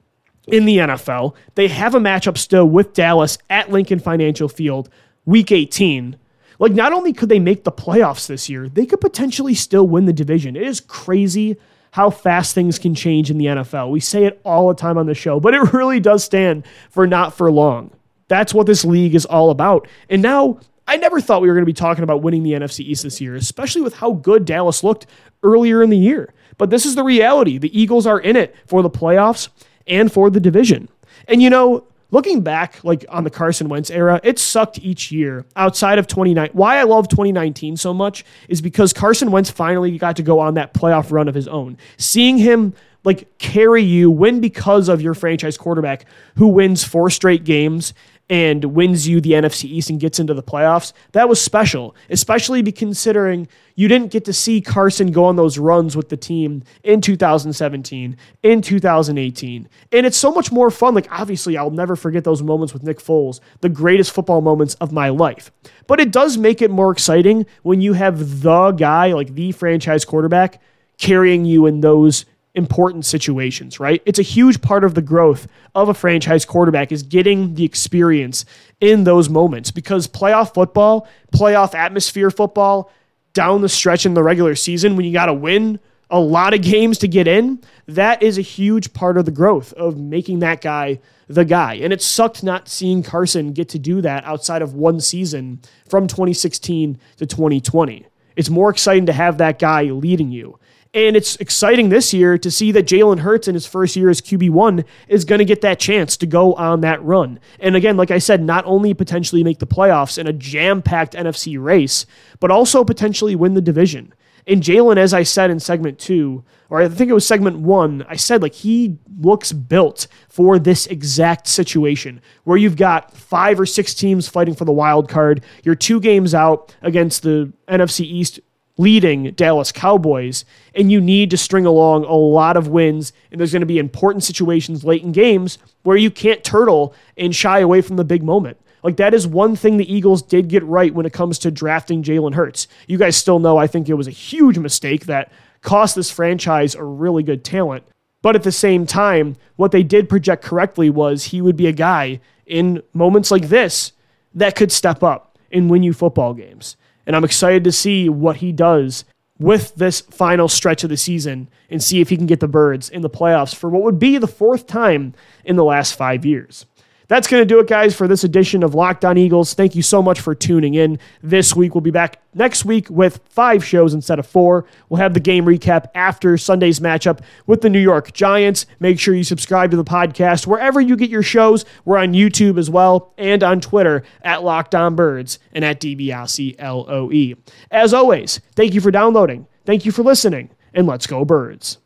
in 0.46 0.64
the 0.64 0.78
NFL. 0.78 1.34
They 1.56 1.68
have 1.68 1.94
a 1.94 2.00
matchup 2.00 2.38
still 2.38 2.66
with 2.66 2.94
Dallas 2.94 3.36
at 3.50 3.70
Lincoln 3.70 3.98
Financial 3.98 4.48
Field 4.48 4.88
week 5.28 5.52
18. 5.52 6.16
Like, 6.58 6.72
not 6.72 6.92
only 6.92 7.12
could 7.12 7.28
they 7.28 7.38
make 7.38 7.62
the 7.62 7.70
playoffs 7.70 8.26
this 8.26 8.48
year, 8.48 8.68
they 8.68 8.86
could 8.86 9.00
potentially 9.00 9.54
still 9.54 9.86
win 9.86 10.06
the 10.06 10.12
division. 10.12 10.56
It 10.56 10.62
is 10.62 10.80
crazy 10.80 11.56
how 11.92 12.10
fast 12.10 12.54
things 12.54 12.78
can 12.78 12.94
change 12.94 13.30
in 13.30 13.38
the 13.38 13.46
NFL. 13.46 13.90
We 13.90 14.00
say 14.00 14.24
it 14.24 14.40
all 14.44 14.68
the 14.68 14.74
time 14.74 14.98
on 14.98 15.06
the 15.06 15.14
show, 15.14 15.38
but 15.38 15.54
it 15.54 15.72
really 15.72 16.00
does 16.00 16.24
stand 16.24 16.66
for 16.90 17.06
not 17.06 17.34
for 17.34 17.50
long. 17.52 17.90
That's 18.26 18.52
what 18.52 18.66
this 18.66 18.84
league 18.84 19.14
is 19.14 19.26
all 19.26 19.50
about. 19.50 19.86
And 20.08 20.22
now, 20.22 20.60
I 20.86 20.96
never 20.96 21.20
thought 21.20 21.42
we 21.42 21.48
were 21.48 21.54
going 21.54 21.66
to 21.66 21.66
be 21.66 21.74
talking 21.74 22.02
about 22.02 22.22
winning 22.22 22.42
the 22.42 22.52
NFC 22.52 22.80
East 22.80 23.02
this 23.02 23.20
year, 23.20 23.34
especially 23.34 23.82
with 23.82 23.94
how 23.94 24.12
good 24.12 24.46
Dallas 24.46 24.82
looked 24.82 25.06
earlier 25.42 25.82
in 25.82 25.90
the 25.90 25.98
year. 25.98 26.32
But 26.56 26.70
this 26.70 26.86
is 26.86 26.94
the 26.94 27.04
reality. 27.04 27.58
The 27.58 27.78
Eagles 27.78 28.06
are 28.06 28.18
in 28.18 28.36
it 28.36 28.56
for 28.66 28.82
the 28.82 28.90
playoffs 28.90 29.48
and 29.86 30.10
for 30.10 30.30
the 30.30 30.40
division. 30.40 30.88
And 31.28 31.42
you 31.42 31.50
know, 31.50 31.84
looking 32.10 32.42
back 32.42 32.82
like 32.84 33.04
on 33.08 33.24
the 33.24 33.30
Carson 33.30 33.68
Wentz 33.68 33.90
era, 33.90 34.20
it 34.22 34.38
sucked 34.38 34.78
each 34.78 35.12
year 35.12 35.44
outside 35.56 35.98
of 35.98 36.06
2019. 36.06 36.56
Why 36.56 36.78
I 36.78 36.84
love 36.84 37.08
2019 37.08 37.76
so 37.76 37.92
much 37.92 38.24
is 38.48 38.60
because 38.60 38.92
Carson 38.92 39.30
Wentz 39.30 39.50
finally 39.50 39.96
got 39.98 40.16
to 40.16 40.22
go 40.22 40.38
on 40.38 40.54
that 40.54 40.74
playoff 40.74 41.10
run 41.10 41.28
of 41.28 41.34
his 41.34 41.48
own. 41.48 41.76
Seeing 41.96 42.38
him 42.38 42.74
like 43.04 43.38
carry 43.38 43.82
you, 43.82 44.10
win 44.10 44.40
because 44.40 44.88
of 44.88 45.00
your 45.00 45.14
franchise 45.14 45.56
quarterback 45.56 46.04
who 46.36 46.48
wins 46.48 46.84
four 46.84 47.10
straight 47.10 47.44
games 47.44 47.94
and 48.30 48.64
wins 48.64 49.08
you 49.08 49.20
the 49.20 49.32
NFC 49.32 49.64
East 49.64 49.90
and 49.90 49.98
gets 50.00 50.18
into 50.18 50.34
the 50.34 50.42
playoffs, 50.42 50.92
that 51.12 51.28
was 51.28 51.40
special, 51.40 51.96
especially 52.10 52.62
considering 52.72 53.48
you 53.74 53.88
didn't 53.88 54.10
get 54.10 54.24
to 54.26 54.32
see 54.32 54.60
Carson 54.60 55.12
go 55.12 55.24
on 55.24 55.36
those 55.36 55.58
runs 55.58 55.96
with 55.96 56.08
the 56.08 56.16
team 56.16 56.62
in 56.82 57.00
2017, 57.00 58.16
in 58.42 58.62
2018. 58.62 59.68
And 59.92 60.06
it's 60.06 60.16
so 60.16 60.32
much 60.32 60.52
more 60.52 60.70
fun. 60.70 60.94
Like, 60.94 61.08
obviously, 61.10 61.56
I'll 61.56 61.70
never 61.70 61.96
forget 61.96 62.24
those 62.24 62.42
moments 62.42 62.72
with 62.72 62.82
Nick 62.82 62.98
Foles, 62.98 63.40
the 63.60 63.68
greatest 63.68 64.12
football 64.12 64.40
moments 64.40 64.74
of 64.74 64.92
my 64.92 65.08
life. 65.08 65.50
But 65.86 66.00
it 66.00 66.12
does 66.12 66.36
make 66.36 66.60
it 66.60 66.70
more 66.70 66.90
exciting 66.90 67.46
when 67.62 67.80
you 67.80 67.94
have 67.94 68.42
the 68.42 68.72
guy, 68.72 69.12
like 69.12 69.34
the 69.34 69.52
franchise 69.52 70.04
quarterback, 70.04 70.60
carrying 70.98 71.44
you 71.44 71.66
in 71.66 71.80
those 71.80 72.26
important 72.58 73.06
situations, 73.06 73.80
right? 73.80 74.02
It's 74.04 74.18
a 74.18 74.22
huge 74.22 74.60
part 74.60 74.84
of 74.84 74.94
the 74.94 75.00
growth 75.00 75.46
of 75.74 75.88
a 75.88 75.94
franchise 75.94 76.44
quarterback 76.44 76.92
is 76.92 77.02
getting 77.02 77.54
the 77.54 77.64
experience 77.64 78.44
in 78.80 79.04
those 79.04 79.30
moments 79.30 79.70
because 79.70 80.06
playoff 80.06 80.52
football, 80.52 81.08
playoff 81.32 81.74
atmosphere 81.74 82.30
football, 82.30 82.90
down 83.32 83.62
the 83.62 83.68
stretch 83.68 84.04
in 84.04 84.14
the 84.14 84.22
regular 84.22 84.54
season 84.54 84.96
when 84.96 85.06
you 85.06 85.12
got 85.12 85.26
to 85.26 85.34
win 85.34 85.78
a 86.10 86.18
lot 86.18 86.54
of 86.54 86.62
games 86.62 86.98
to 86.98 87.08
get 87.08 87.28
in, 87.28 87.62
that 87.86 88.22
is 88.22 88.38
a 88.38 88.42
huge 88.42 88.92
part 88.92 89.16
of 89.16 89.24
the 89.24 89.30
growth 89.30 89.72
of 89.74 89.96
making 89.96 90.40
that 90.40 90.60
guy 90.60 90.98
the 91.28 91.44
guy. 91.44 91.74
And 91.74 91.92
it 91.92 92.00
sucked 92.00 92.42
not 92.42 92.68
seeing 92.68 93.02
Carson 93.02 93.52
get 93.52 93.68
to 93.70 93.78
do 93.78 94.00
that 94.00 94.24
outside 94.24 94.62
of 94.62 94.74
one 94.74 95.00
season 95.00 95.60
from 95.86 96.06
2016 96.06 96.98
to 97.18 97.26
2020. 97.26 98.06
It's 98.34 98.48
more 98.48 98.70
exciting 98.70 99.06
to 99.06 99.12
have 99.12 99.38
that 99.38 99.58
guy 99.58 99.82
leading 99.82 100.30
you. 100.32 100.58
And 100.94 101.16
it's 101.16 101.36
exciting 101.36 101.90
this 101.90 102.14
year 102.14 102.38
to 102.38 102.50
see 102.50 102.72
that 102.72 102.86
Jalen 102.86 103.20
Hurts 103.20 103.46
in 103.46 103.54
his 103.54 103.66
first 103.66 103.94
year 103.94 104.08
as 104.08 104.22
QB1 104.22 104.84
is 105.06 105.24
going 105.24 105.38
to 105.38 105.44
get 105.44 105.60
that 105.60 105.78
chance 105.78 106.16
to 106.16 106.26
go 106.26 106.54
on 106.54 106.80
that 106.80 107.02
run. 107.04 107.40
And 107.60 107.76
again, 107.76 107.96
like 107.96 108.10
I 108.10 108.18
said, 108.18 108.42
not 108.42 108.64
only 108.64 108.94
potentially 108.94 109.44
make 109.44 109.58
the 109.58 109.66
playoffs 109.66 110.16
in 110.16 110.26
a 110.26 110.32
jam 110.32 110.80
packed 110.80 111.12
NFC 111.12 111.62
race, 111.62 112.06
but 112.40 112.50
also 112.50 112.84
potentially 112.84 113.36
win 113.36 113.54
the 113.54 113.60
division. 113.60 114.14
And 114.46 114.62
Jalen, 114.62 114.96
as 114.96 115.12
I 115.12 115.24
said 115.24 115.50
in 115.50 115.60
segment 115.60 115.98
two, 115.98 116.42
or 116.70 116.80
I 116.80 116.88
think 116.88 117.10
it 117.10 117.14
was 117.14 117.26
segment 117.26 117.58
one, 117.58 118.04
I 118.08 118.16
said 118.16 118.40
like 118.40 118.54
he 118.54 118.96
looks 119.20 119.52
built 119.52 120.06
for 120.30 120.58
this 120.58 120.86
exact 120.86 121.48
situation 121.48 122.22
where 122.44 122.56
you've 122.56 122.76
got 122.76 123.14
five 123.14 123.60
or 123.60 123.66
six 123.66 123.92
teams 123.92 124.26
fighting 124.26 124.54
for 124.54 124.64
the 124.64 124.72
wild 124.72 125.10
card. 125.10 125.44
You're 125.64 125.74
two 125.74 126.00
games 126.00 126.34
out 126.34 126.74
against 126.80 127.22
the 127.22 127.52
NFC 127.68 128.06
East 128.06 128.40
leading 128.78 129.32
Dallas 129.32 129.72
Cowboys, 129.72 130.44
and 130.74 130.90
you 130.90 131.00
need 131.00 131.30
to 131.30 131.36
string 131.36 131.66
along 131.66 132.04
a 132.04 132.14
lot 132.14 132.56
of 132.56 132.68
wins. 132.68 133.12
And 133.30 133.38
there's 133.38 133.52
going 133.52 133.60
to 133.60 133.66
be 133.66 133.78
important 133.78 134.24
situations 134.24 134.84
late 134.84 135.02
in 135.02 135.12
games 135.12 135.58
where 135.82 135.96
you 135.96 136.10
can't 136.10 136.42
turtle 136.42 136.94
and 137.16 137.34
shy 137.34 137.58
away 137.58 137.82
from 137.82 137.96
the 137.96 138.04
big 138.04 138.22
moment. 138.22 138.58
Like 138.82 138.96
that 138.96 139.14
is 139.14 139.26
one 139.26 139.56
thing 139.56 139.76
the 139.76 139.92
Eagles 139.92 140.22
did 140.22 140.48
get 140.48 140.64
right 140.64 140.94
when 140.94 141.04
it 141.04 141.12
comes 141.12 141.38
to 141.40 141.50
drafting 141.50 142.02
Jalen 142.02 142.34
Hurts. 142.34 142.68
You 142.86 142.96
guys 142.96 143.16
still 143.16 143.40
know 143.40 143.56
I 143.56 143.66
think 143.66 143.88
it 143.88 143.94
was 143.94 144.06
a 144.06 144.12
huge 144.12 144.58
mistake 144.58 145.06
that 145.06 145.32
cost 145.60 145.96
this 145.96 146.10
franchise 146.10 146.74
a 146.74 146.84
really 146.84 147.22
good 147.22 147.44
talent. 147.44 147.84
But 148.22 148.36
at 148.36 148.42
the 148.42 148.52
same 148.52 148.86
time, 148.86 149.36
what 149.56 149.72
they 149.72 149.82
did 149.82 150.08
project 150.08 150.44
correctly 150.44 150.90
was 150.90 151.24
he 151.24 151.40
would 151.40 151.56
be 151.56 151.66
a 151.66 151.72
guy 151.72 152.20
in 152.46 152.82
moments 152.92 153.30
like 153.30 153.48
this 153.48 153.92
that 154.34 154.56
could 154.56 154.72
step 154.72 155.02
up 155.02 155.38
and 155.50 155.70
win 155.70 155.82
you 155.82 155.92
football 155.92 156.34
games. 156.34 156.76
And 157.08 157.16
I'm 157.16 157.24
excited 157.24 157.64
to 157.64 157.72
see 157.72 158.10
what 158.10 158.36
he 158.36 158.52
does 158.52 159.06
with 159.38 159.74
this 159.76 160.02
final 160.02 160.46
stretch 160.46 160.84
of 160.84 160.90
the 160.90 160.96
season 160.96 161.48
and 161.70 161.82
see 161.82 162.02
if 162.02 162.10
he 162.10 162.18
can 162.18 162.26
get 162.26 162.40
the 162.40 162.48
birds 162.48 162.90
in 162.90 163.00
the 163.00 163.08
playoffs 163.08 163.54
for 163.54 163.70
what 163.70 163.82
would 163.82 163.98
be 163.98 164.18
the 164.18 164.26
fourth 164.26 164.66
time 164.66 165.14
in 165.42 165.56
the 165.56 165.64
last 165.64 165.96
five 165.96 166.26
years. 166.26 166.66
That's 167.08 167.26
going 167.26 167.40
to 167.40 167.46
do 167.46 167.58
it, 167.58 167.66
guys, 167.66 167.96
for 167.96 168.06
this 168.06 168.22
edition 168.22 168.62
of 168.62 168.74
Locked 168.74 169.02
On 169.02 169.16
Eagles. 169.16 169.54
Thank 169.54 169.74
you 169.74 169.80
so 169.80 170.02
much 170.02 170.20
for 170.20 170.34
tuning 170.34 170.74
in 170.74 170.98
this 171.22 171.56
week. 171.56 171.74
We'll 171.74 171.80
be 171.80 171.90
back 171.90 172.20
next 172.34 172.66
week 172.66 172.90
with 172.90 173.20
five 173.30 173.64
shows 173.64 173.94
instead 173.94 174.18
of 174.18 174.26
four. 174.26 174.66
We'll 174.90 175.00
have 175.00 175.14
the 175.14 175.20
game 175.20 175.46
recap 175.46 175.86
after 175.94 176.36
Sunday's 176.36 176.80
matchup 176.80 177.20
with 177.46 177.62
the 177.62 177.70
New 177.70 177.80
York 177.80 178.12
Giants. 178.12 178.66
Make 178.78 179.00
sure 179.00 179.14
you 179.14 179.24
subscribe 179.24 179.70
to 179.70 179.76
the 179.78 179.84
podcast 179.84 180.46
wherever 180.46 180.82
you 180.82 180.96
get 180.96 181.08
your 181.08 181.22
shows. 181.22 181.64
We're 181.86 181.96
on 181.96 182.12
YouTube 182.12 182.58
as 182.58 182.68
well 182.68 183.14
and 183.16 183.42
on 183.42 183.62
Twitter 183.62 184.02
at 184.20 184.44
Locked 184.44 184.74
On 184.74 184.94
Birds 184.94 185.38
and 185.52 185.64
at 185.64 185.80
DBLC 185.80 186.60
LOE. 186.60 187.40
As 187.70 187.94
always, 187.94 188.40
thank 188.54 188.74
you 188.74 188.82
for 188.82 188.90
downloading. 188.90 189.46
Thank 189.64 189.86
you 189.86 189.92
for 189.92 190.02
listening, 190.02 190.50
and 190.74 190.86
let's 190.86 191.06
go, 191.06 191.24
Birds. 191.24 191.78